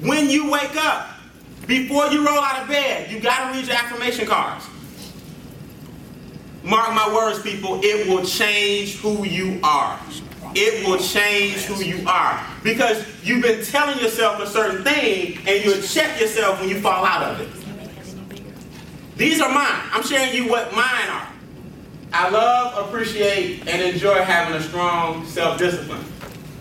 when 0.00 0.30
you 0.30 0.50
wake 0.50 0.76
up. 0.76 1.10
Before 1.66 2.06
you 2.08 2.26
roll 2.26 2.38
out 2.38 2.62
of 2.62 2.68
bed, 2.68 3.10
you 3.10 3.20
got 3.20 3.50
to 3.50 3.58
read 3.58 3.66
your 3.66 3.76
affirmation 3.76 4.26
cards. 4.26 4.66
Mark 6.62 6.94
my 6.94 7.14
words, 7.14 7.42
people, 7.42 7.80
it 7.82 8.08
will 8.08 8.24
change 8.24 8.96
who 8.96 9.24
you 9.24 9.60
are. 9.62 9.98
It 10.54 10.86
will 10.86 10.98
change 10.98 11.62
who 11.64 11.82
you 11.82 12.06
are. 12.06 12.53
Because 12.64 13.04
you've 13.22 13.42
been 13.42 13.62
telling 13.62 13.98
yourself 13.98 14.40
a 14.40 14.46
certain 14.46 14.82
thing 14.82 15.38
and 15.46 15.64
you'll 15.64 15.82
check 15.82 16.18
yourself 16.18 16.58
when 16.58 16.70
you 16.70 16.80
fall 16.80 17.04
out 17.04 17.22
of 17.30 17.40
it. 17.40 19.18
These 19.18 19.40
are 19.40 19.52
mine. 19.52 19.82
I'm 19.92 20.02
sharing 20.02 20.34
you 20.34 20.48
what 20.48 20.74
mine 20.74 21.08
are. 21.10 21.28
I 22.12 22.30
love, 22.30 22.88
appreciate, 22.88 23.68
and 23.68 23.82
enjoy 23.82 24.22
having 24.22 24.54
a 24.54 24.62
strong 24.62 25.26
self-discipline 25.26 26.04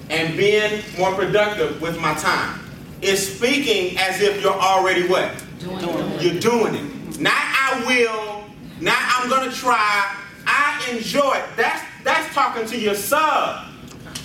and 0.10 0.36
being 0.36 0.84
more 0.98 1.13
productive 1.16 1.82
with 1.82 2.00
my 2.02 2.13
time. 2.16 2.60
It's 3.02 3.22
speaking 3.22 3.98
as 3.98 4.22
if 4.22 4.42
you're 4.42 4.52
already 4.52 5.08
what? 5.08 5.32
Doing 5.60 6.20
you're 6.20 6.39
doing 6.39 6.76
it. 6.76 7.20
Not 7.20 7.34
I 7.34 7.84
will, 7.88 8.44
not 8.82 8.98
I'm 8.98 9.30
gonna 9.30 9.52
try. 9.52 10.18
I 10.46 10.86
enjoy 10.92 11.36
it. 11.36 11.46
That's 11.56 11.82
that's 12.04 12.34
talking 12.34 12.66
to 12.68 12.78
your 12.78 12.96
sub. 12.96 13.73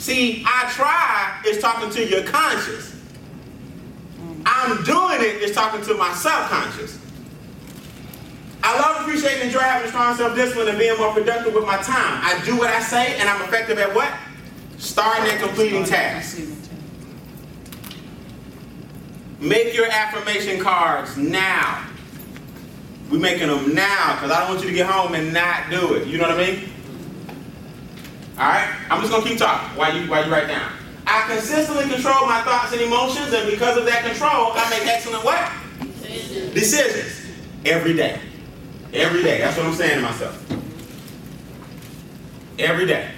See, 0.08 0.42
I 0.46 0.72
try 0.72 1.38
is 1.46 1.58
talking 1.58 1.90
to 1.90 2.02
your 2.02 2.22
conscious. 2.22 2.96
I'm 4.46 4.82
doing 4.82 5.20
it 5.20 5.42
is 5.42 5.54
talking 5.54 5.82
to 5.82 5.92
my 5.96 6.14
subconscious. 6.14 6.98
I 8.62 8.80
love, 8.80 9.02
appreciating 9.02 9.42
and 9.42 9.46
enjoy 9.48 9.58
having 9.58 9.90
strong 9.90 10.16
self-discipline 10.16 10.68
and 10.68 10.78
being 10.78 10.96
more 10.96 11.12
productive 11.12 11.52
with 11.52 11.66
my 11.66 11.76
time. 11.82 12.22
I 12.24 12.40
do 12.46 12.56
what 12.56 12.70
I 12.70 12.80
say, 12.80 13.18
and 13.18 13.28
I'm 13.28 13.42
effective 13.42 13.78
at 13.78 13.94
what? 13.94 14.10
Starting 14.78 15.30
and 15.30 15.42
completing 15.42 15.84
tasks. 15.84 16.40
Make 19.40 19.76
your 19.76 19.90
affirmation 19.90 20.58
cards 20.58 21.18
now. 21.18 21.86
We're 23.10 23.20
making 23.20 23.48
them 23.48 23.74
now 23.74 24.14
because 24.14 24.30
I 24.30 24.40
don't 24.40 24.48
want 24.54 24.62
you 24.62 24.70
to 24.70 24.74
get 24.74 24.86
home 24.86 25.14
and 25.14 25.34
not 25.34 25.68
do 25.68 25.96
it. 25.96 26.06
You 26.06 26.16
know 26.16 26.28
what 26.28 26.40
I 26.40 26.46
mean? 26.46 26.70
All 28.38 28.46
right? 28.46 28.72
I'm 28.88 29.00
just 29.00 29.10
going 29.10 29.24
to 29.24 29.28
keep 29.28 29.38
talking 29.38 29.76
while 29.76 29.96
you, 29.96 30.08
while 30.08 30.24
you 30.24 30.32
write 30.32 30.46
down. 30.46 30.72
I 31.06 31.26
consistently 31.26 31.88
control 31.92 32.26
my 32.26 32.40
thoughts 32.42 32.72
and 32.72 32.80
emotions, 32.80 33.32
and 33.32 33.50
because 33.50 33.76
of 33.76 33.84
that 33.86 34.04
control, 34.04 34.52
I 34.54 34.70
make 34.70 34.86
excellent 34.86 35.24
what? 35.24 35.50
Decisions. 35.80 36.54
Decisions. 36.54 37.36
Every 37.64 37.94
day. 37.94 38.20
Every 38.92 39.22
day. 39.22 39.38
That's 39.38 39.56
what 39.56 39.66
I'm 39.66 39.74
saying 39.74 39.96
to 39.96 40.02
myself. 40.02 40.52
Every 42.58 42.86
day. 42.86 43.10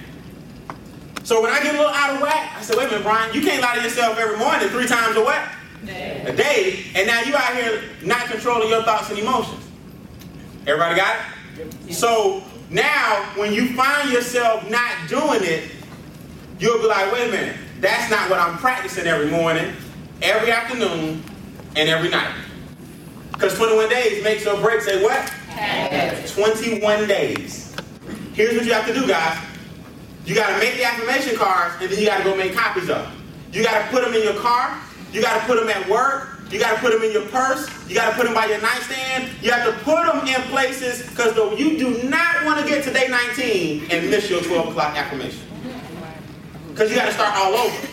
So 1.24 1.42
when 1.42 1.52
I 1.52 1.62
get 1.62 1.74
a 1.74 1.78
little 1.78 1.92
out 1.92 2.14
of 2.14 2.22
whack, 2.22 2.56
I 2.56 2.62
said, 2.62 2.76
wait 2.76 2.87
a 2.87 2.90
minute, 2.90 3.02
Brian, 3.02 3.35
you 3.35 3.42
can't 3.42 3.61
lie 3.61 3.76
to 3.76 3.83
yourself 3.83 4.18
every 4.18 4.38
morning 4.38 4.68
three 4.68 4.87
times 4.87 5.16
a 5.16 5.20
what? 5.20 5.40
Day. 5.85 6.24
A 6.26 6.35
day, 6.35 6.85
and 6.94 7.06
now 7.06 7.22
you 7.22 7.37
out 7.37 7.54
here 7.54 7.83
not 8.02 8.26
controlling 8.26 8.68
your 8.68 8.83
thoughts 8.85 9.11
and 9.11 9.18
emotions. 9.18 9.66
Everybody 10.66 10.96
got 10.96 11.16
it? 11.56 11.92
So 11.92 12.42
now 12.70 13.30
when 13.37 13.52
you 13.52 13.74
find 13.74 14.11
yourself 14.11 14.68
not 14.70 15.09
doing 15.09 15.40
it, 15.42 15.70
you'll 16.59 16.78
be 16.78 16.87
like, 16.87 17.12
wait 17.12 17.28
a 17.28 17.33
minute, 17.33 17.56
that's 17.80 18.11
not 18.11 18.30
what 18.30 18.38
I'm 18.38 18.56
practicing 18.59 19.06
every 19.06 19.30
morning, 19.30 19.74
every 20.22 20.52
afternoon, 20.52 21.22
and 21.76 21.88
every 21.88 22.09
night. 22.09 22.35
Because 23.33 23.56
21 23.56 23.88
days 23.88 24.22
makes 24.22 24.46
or 24.46 24.61
breaks 24.61 24.87
a 24.87 25.02
what? 25.02 25.33
21 26.26 27.09
days. 27.09 27.74
Here's 28.35 28.56
what 28.56 28.64
you 28.64 28.72
have 28.72 28.87
to 28.87 28.94
do, 28.94 29.06
guys. 29.06 29.38
You 30.24 30.35
got 30.35 30.52
to 30.54 30.59
make 30.59 30.76
the 30.76 30.85
affirmation 30.85 31.37
cards, 31.37 31.74
and 31.80 31.90
then 31.90 31.98
you 31.98 32.06
got 32.06 32.18
to 32.18 32.24
go 32.24 32.37
make 32.37 32.54
copies 32.54 32.88
of 32.88 32.98
them. 32.98 33.12
You 33.52 33.64
got 33.64 33.85
to 33.85 33.88
put 33.90 34.04
them 34.04 34.14
in 34.14 34.22
your 34.22 34.35
car. 34.35 34.78
You 35.12 35.22
got 35.22 35.40
to 35.40 35.46
put 35.46 35.59
them 35.59 35.68
at 35.68 35.88
work. 35.88 36.39
You 36.50 36.58
got 36.58 36.74
to 36.74 36.80
put 36.80 36.92
them 36.92 37.02
in 37.04 37.12
your 37.12 37.26
purse. 37.26 37.68
You 37.88 37.94
got 37.94 38.10
to 38.10 38.16
put 38.16 38.24
them 38.24 38.34
by 38.34 38.46
your 38.46 38.60
nightstand. 38.60 39.30
You 39.40 39.52
have 39.52 39.66
to 39.66 39.84
put 39.84 40.04
them 40.04 40.26
in 40.26 40.42
places 40.50 41.08
because 41.08 41.36
you 41.58 41.78
do 41.78 42.02
not 42.08 42.44
want 42.44 42.60
to 42.60 42.66
get 42.66 42.82
to 42.84 42.92
day 42.92 43.06
19 43.08 43.86
and 43.90 44.10
miss 44.10 44.28
your 44.28 44.42
12 44.42 44.70
o'clock 44.70 44.96
affirmation. 44.96 45.46
Because 46.68 46.90
you 46.90 46.96
got 46.96 47.06
to 47.06 47.12
start 47.12 47.36
all 47.36 47.54
over. 47.54 47.88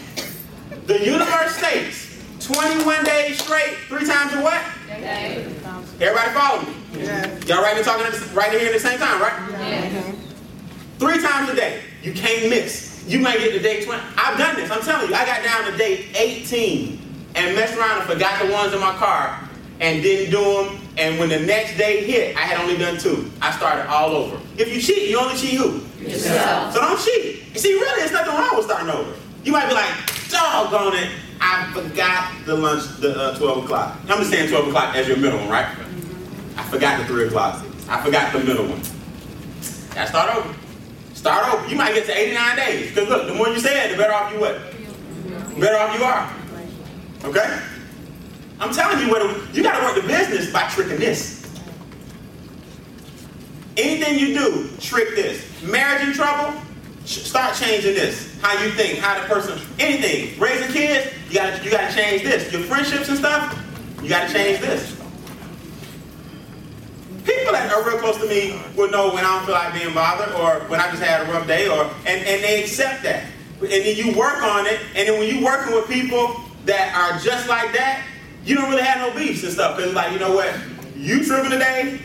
The 0.87 1.05
universe 1.05 1.55
states 1.55 2.23
21 2.39 3.03
days 3.03 3.39
straight, 3.43 3.75
three 3.87 4.05
times 4.05 4.33
a 4.33 4.41
what? 4.41 4.61
Everybody 6.01 6.31
follow 6.31 6.61
me? 6.61 6.73
Y'all 7.45 7.61
right 7.61 7.75
here 7.75 7.83
talking 7.83 8.05
right 8.33 8.51
here 8.51 8.67
at 8.67 8.73
the 8.73 8.79
same 8.79 8.97
time, 8.97 9.21
right? 9.21 10.15
Three 10.97 11.21
times 11.21 11.49
a 11.49 11.55
day. 11.55 11.83
You 12.01 12.13
can't 12.13 12.49
miss. 12.49 13.05
You 13.07 13.19
might 13.19 13.37
get 13.37 13.51
to 13.51 13.59
day 13.59 13.85
20. 13.85 14.01
I've 14.17 14.37
done 14.37 14.55
this. 14.55 14.71
I'm 14.71 14.81
telling 14.81 15.09
you. 15.09 15.15
I 15.15 15.25
got 15.25 15.43
down 15.43 15.71
to 15.71 15.77
day 15.77 16.07
18 16.15 17.06
and 17.37 17.55
messed 17.55 17.77
around 17.77 18.01
and 18.01 18.09
forgot 18.09 18.43
the 18.43 18.51
ones 18.51 18.73
in 18.73 18.79
my 18.79 18.93
car 18.95 19.39
and 19.79 20.01
didn't 20.01 20.31
do 20.31 20.41
them. 20.41 20.79
And 20.97 21.19
when 21.19 21.29
the 21.29 21.39
next 21.39 21.77
day 21.77 22.03
hit, 22.03 22.35
I 22.35 22.41
had 22.41 22.59
only 22.59 22.77
done 22.77 22.97
two. 22.97 23.31
I 23.41 23.55
started 23.55 23.87
all 23.89 24.09
over. 24.09 24.39
If 24.57 24.73
you 24.73 24.81
cheat, 24.81 25.09
you 25.09 25.19
only 25.19 25.35
cheat 25.35 25.53
who? 25.53 25.81
Yourself. 26.01 26.73
So 26.73 26.79
don't 26.81 26.99
cheat. 26.99 27.53
You 27.53 27.59
see, 27.59 27.73
really, 27.73 27.99
there's 27.99 28.11
nothing 28.11 28.33
wrong 28.33 28.55
with 28.55 28.65
starting 28.65 28.89
over. 28.89 29.13
You 29.43 29.51
might 29.51 29.67
be 29.67 29.75
like, 29.75 29.91
doggone 30.29 30.95
it, 30.95 31.11
I 31.39 31.71
forgot 31.71 32.33
the 32.45 32.55
lunch, 32.55 32.97
the 32.99 33.15
uh, 33.15 33.37
12 33.37 33.65
o'clock. 33.65 33.97
I'm 34.09 34.17
just 34.17 34.31
saying 34.31 34.49
12 34.49 34.69
o'clock 34.69 34.95
as 34.95 35.07
your 35.07 35.17
middle 35.17 35.39
one, 35.39 35.49
right? 35.49 35.67
I 36.57 36.63
forgot 36.63 36.99
the 36.99 37.05
3 37.05 37.27
o'clock. 37.27 37.63
I 37.87 38.03
forgot 38.03 38.33
the 38.33 38.39
middle 38.39 38.65
one. 38.65 38.81
Gotta 39.93 40.09
start 40.09 40.35
over. 40.35 40.55
Start 41.13 41.53
over. 41.53 41.67
You 41.69 41.75
might 41.75 41.93
get 41.93 42.05
to 42.07 42.17
89 42.17 42.55
days. 42.55 42.89
Because 42.89 43.09
look, 43.09 43.27
the 43.27 43.35
more 43.35 43.49
you 43.49 43.59
say 43.59 43.85
it, 43.85 43.91
the 43.91 43.97
better 43.97 44.13
off 44.13 44.33
you 44.33 44.39
what? 44.39 44.59
The 45.53 45.59
better 45.59 45.77
off 45.77 45.97
you 45.97 46.03
are. 46.03 46.33
Okay? 47.23 47.59
I'm 48.59 48.73
telling 48.73 49.05
you, 49.05 49.11
what 49.11 49.55
you 49.55 49.63
gotta 49.63 49.83
work 49.83 50.01
the 50.01 50.07
business 50.07 50.51
by 50.51 50.67
tricking 50.69 50.97
this. 50.97 51.37
Anything 53.77 54.17
you 54.17 54.33
do, 54.33 54.69
trick 54.79 55.09
this. 55.15 55.45
Marriage 55.61 56.07
in 56.07 56.13
trouble, 56.13 56.59
start 57.05 57.55
changing 57.55 57.93
this. 57.93 58.39
How 58.41 58.59
you 58.63 58.71
think, 58.71 58.97
how 58.99 59.21
the 59.21 59.27
person, 59.27 59.59
anything. 59.77 60.39
Raising 60.39 60.71
kids, 60.71 61.13
you 61.27 61.35
gotta 61.35 61.63
you 61.63 61.69
gotta 61.69 61.93
change 61.93 62.23
this. 62.23 62.51
Your 62.51 62.63
friendships 62.63 63.09
and 63.09 63.17
stuff, 63.17 63.57
you 64.01 64.09
gotta 64.09 64.33
change 64.33 64.59
this. 64.59 64.95
People 67.23 67.51
that 67.51 67.71
are 67.71 67.87
real 67.87 67.99
close 67.99 68.17
to 68.17 68.27
me 68.27 68.59
will 68.75 68.89
know 68.89 69.13
when 69.13 69.23
I 69.23 69.35
don't 69.35 69.45
feel 69.45 69.53
like 69.53 69.73
being 69.73 69.93
bothered 69.93 70.33
or 70.35 70.67
when 70.69 70.79
I 70.79 70.89
just 70.89 71.03
had 71.03 71.27
a 71.27 71.31
rough 71.31 71.45
day 71.45 71.67
or 71.67 71.83
and, 72.07 72.25
and 72.25 72.43
they 72.43 72.63
accept 72.63 73.03
that. 73.03 73.25
And 73.59 73.69
then 73.69 73.95
you 73.95 74.17
work 74.17 74.41
on 74.41 74.65
it, 74.65 74.79
and 74.95 75.07
then 75.07 75.19
when 75.19 75.33
you're 75.33 75.43
working 75.43 75.75
with 75.75 75.87
people 75.87 76.46
that 76.67 76.93
are 76.95 77.19
just 77.19 77.49
like 77.49 77.73
that, 77.73 78.05
you 78.45 78.55
don't 78.55 78.69
really 78.69 78.83
have 78.83 78.99
no 78.99 79.17
beefs 79.17 79.43
and 79.43 79.51
stuff. 79.51 79.77
Because 79.77 79.93
like, 79.93 80.13
you 80.13 80.19
know 80.19 80.35
what? 80.35 80.53
You 80.95 81.23
tripping 81.23 81.51
today, 81.51 81.99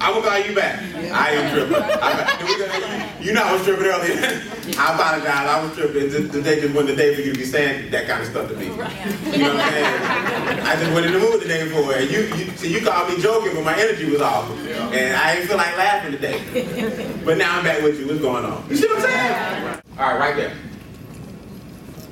I 0.00 0.10
will 0.12 0.22
call 0.22 0.38
you 0.38 0.54
back. 0.54 0.82
I 1.12 1.30
am 1.30 1.54
tripping. 1.54 1.82
I, 1.82 3.18
you, 3.20 3.28
you 3.28 3.32
know 3.32 3.42
I 3.42 3.52
was 3.52 3.64
tripping 3.64 3.86
earlier. 3.86 4.14
I 4.78 4.94
apologize. 4.94 5.28
I 5.28 5.62
was 5.64 5.74
tripping. 5.76 6.10
The, 6.10 6.20
the 6.20 6.42
day 6.42 6.60
just 6.60 6.74
wasn't 6.74 6.96
the 6.96 6.96
day 6.96 7.14
for 7.14 7.20
you 7.20 7.32
to 7.32 7.38
be 7.38 7.44
saying 7.44 7.90
that 7.90 8.06
kind 8.06 8.22
of 8.22 8.28
stuff 8.28 8.48
to 8.50 8.56
me. 8.56 8.66
You 8.66 8.70
know 8.72 8.76
what 8.76 8.90
I'm 8.90 9.72
saying? 9.72 10.60
I 10.60 10.76
just 10.76 10.92
went 10.92 11.06
in 11.06 11.12
the 11.12 11.18
mood 11.20 11.40
the 11.40 11.48
day 11.48 11.64
before. 11.64 11.94
And 11.94 12.10
you, 12.10 12.20
you, 12.34 12.50
see, 12.56 12.72
you 12.72 12.84
called 12.84 13.08
me 13.08 13.22
joking, 13.22 13.54
but 13.54 13.64
my 13.64 13.78
energy 13.78 14.10
was 14.10 14.20
off. 14.20 14.50
And 14.50 15.16
I 15.16 15.36
didn't 15.36 15.48
feel 15.48 15.56
like 15.56 15.76
laughing 15.76 16.12
today. 16.12 16.42
But 17.24 17.38
now 17.38 17.58
I'm 17.58 17.64
back 17.64 17.82
with 17.82 17.98
you. 17.98 18.06
What's 18.06 18.20
going 18.20 18.44
on? 18.44 18.68
You 18.68 18.76
see 18.76 18.86
what 18.86 18.96
I'm 18.96 19.02
saying? 19.02 19.82
All 19.98 20.06
right, 20.06 20.18
right 20.18 20.36
there. 20.36 20.54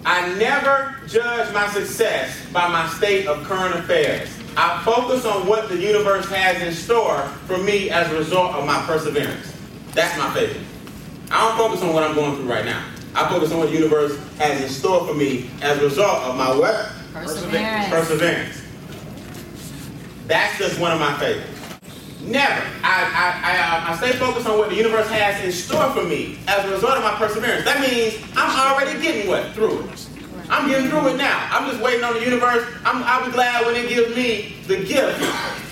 I 0.04 0.34
never 0.34 0.96
judge 1.06 1.52
my 1.54 1.68
success 1.68 2.44
by 2.52 2.68
my 2.68 2.88
state 2.88 3.26
of 3.26 3.44
current 3.44 3.74
affairs. 3.76 4.28
I 4.56 4.82
focus 4.84 5.24
on 5.24 5.46
what 5.46 5.68
the 5.68 5.76
universe 5.76 6.28
has 6.28 6.60
in 6.60 6.72
store 6.74 7.22
for 7.46 7.58
me 7.58 7.88
as 7.90 8.10
a 8.10 8.18
result 8.18 8.54
of 8.54 8.66
my 8.66 8.82
perseverance. 8.82 9.54
That's 9.92 10.16
my 10.18 10.32
favorite. 10.34 10.66
I 11.30 11.48
don't 11.48 11.56
focus 11.56 11.82
on 11.82 11.94
what 11.94 12.02
I'm 12.02 12.14
going 12.14 12.36
through 12.36 12.50
right 12.50 12.64
now. 12.64 12.84
I 13.14 13.28
focus 13.28 13.52
on 13.52 13.58
what 13.58 13.68
the 13.68 13.74
universe 13.74 14.18
has 14.38 14.60
in 14.60 14.68
store 14.68 15.06
for 15.06 15.14
me 15.14 15.50
as 15.62 15.78
a 15.78 15.84
result 15.84 16.22
of 16.22 16.36
my 16.36 16.54
what? 16.54 16.92
Perseverance. 17.12 17.88
Perseverance. 17.90 18.62
That's 20.26 20.58
just 20.58 20.80
one 20.80 20.92
of 20.92 21.00
my 21.00 21.16
favorites. 21.18 21.51
Never. 22.22 22.62
I, 22.84 23.02
I, 23.12 23.40
I, 23.42 23.58
uh, 23.58 23.92
I 23.92 23.96
stay 23.96 24.12
focused 24.12 24.46
on 24.46 24.56
what 24.56 24.70
the 24.70 24.76
universe 24.76 25.08
has 25.08 25.44
in 25.44 25.50
store 25.50 25.90
for 25.90 26.04
me 26.04 26.38
as 26.46 26.64
a 26.64 26.70
result 26.70 26.96
of 26.96 27.02
my 27.02 27.14
perseverance. 27.16 27.64
That 27.64 27.80
means 27.80 28.22
I'm 28.36 28.72
already 28.72 29.00
getting 29.02 29.28
what? 29.28 29.52
Through 29.52 29.80
it. 29.80 30.08
I'm 30.48 30.68
getting 30.68 30.88
through 30.88 31.08
it 31.08 31.16
now. 31.16 31.48
I'm 31.50 31.68
just 31.68 31.82
waiting 31.82 32.04
on 32.04 32.14
the 32.14 32.20
universe. 32.20 32.64
I'm, 32.84 33.02
I'll 33.04 33.26
be 33.26 33.32
glad 33.32 33.66
when 33.66 33.74
it 33.74 33.88
gives 33.88 34.14
me 34.14 34.56
the 34.68 34.84
gift 34.84 35.18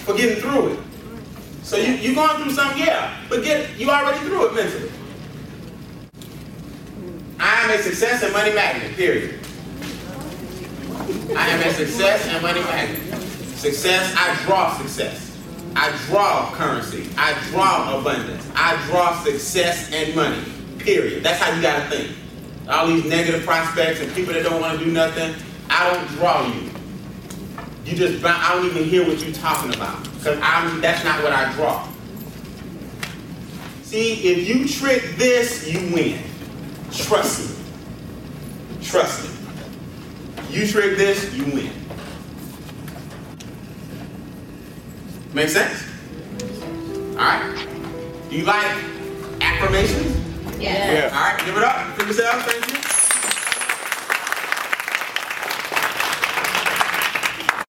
for 0.04 0.16
getting 0.16 0.42
through 0.42 0.72
it. 0.72 0.80
So 1.62 1.76
you, 1.76 1.92
you're 1.94 2.14
going 2.16 2.42
through 2.42 2.52
something, 2.52 2.82
yeah, 2.82 3.16
but 3.28 3.44
get 3.44 3.78
you 3.78 3.90
already 3.90 4.18
through 4.26 4.48
it 4.48 4.54
mentally. 4.54 4.90
I 7.38 7.60
am 7.62 7.78
a 7.78 7.82
success 7.82 8.24
and 8.24 8.32
money 8.32 8.52
magnet, 8.52 8.96
period. 8.96 9.38
I 11.36 11.48
am 11.48 11.60
a 11.66 11.72
success 11.72 12.26
and 12.26 12.42
money 12.42 12.60
magnet. 12.60 13.20
Success, 13.56 14.12
I 14.16 14.44
draw 14.44 14.76
success. 14.78 15.29
I 15.76 15.96
draw 16.06 16.50
currency. 16.54 17.08
I 17.16 17.32
draw 17.50 17.98
abundance. 17.98 18.46
I 18.54 18.82
draw 18.86 19.22
success 19.22 19.90
and 19.92 20.14
money. 20.14 20.42
Period. 20.78 21.22
That's 21.22 21.40
how 21.40 21.54
you 21.54 21.62
gotta 21.62 21.88
think. 21.90 22.16
All 22.68 22.86
these 22.86 23.04
negative 23.04 23.44
prospects 23.44 24.00
and 24.00 24.12
people 24.14 24.32
that 24.34 24.42
don't 24.42 24.60
want 24.60 24.78
to 24.78 24.84
do 24.84 24.90
nothing, 24.90 25.34
I 25.68 25.92
don't 25.92 26.06
draw 26.08 26.46
you. 26.46 26.70
You 27.84 27.96
just, 27.96 28.24
I 28.24 28.54
don't 28.54 28.66
even 28.66 28.84
hear 28.84 29.06
what 29.06 29.20
you're 29.20 29.34
talking 29.34 29.74
about. 29.74 30.02
Because 30.14 30.38
I'm 30.42 30.80
that's 30.80 31.04
not 31.04 31.22
what 31.22 31.32
I 31.32 31.52
draw. 31.54 31.88
See, 33.82 34.12
if 34.12 34.48
you 34.48 34.68
trick 34.68 35.02
this, 35.16 35.68
you 35.68 35.92
win. 35.92 36.22
Trust 36.92 37.58
me. 37.58 37.64
Trust 38.82 39.24
me. 39.24 39.36
You 40.50 40.66
trick 40.66 40.96
this, 40.96 41.32
you 41.34 41.44
win. 41.46 41.79
Make 45.32 45.48
sense? 45.48 45.84
Alright? 47.12 47.68
Do 48.30 48.36
you 48.36 48.44
like 48.44 48.66
affirmations? 49.40 50.16
Yes. 50.60 51.12
Alright, 51.12 51.44
give 51.46 51.56
it 51.56 51.62
up 51.62 51.96
for 51.96 52.06
yourself. 52.06 52.48
Say 52.48 52.79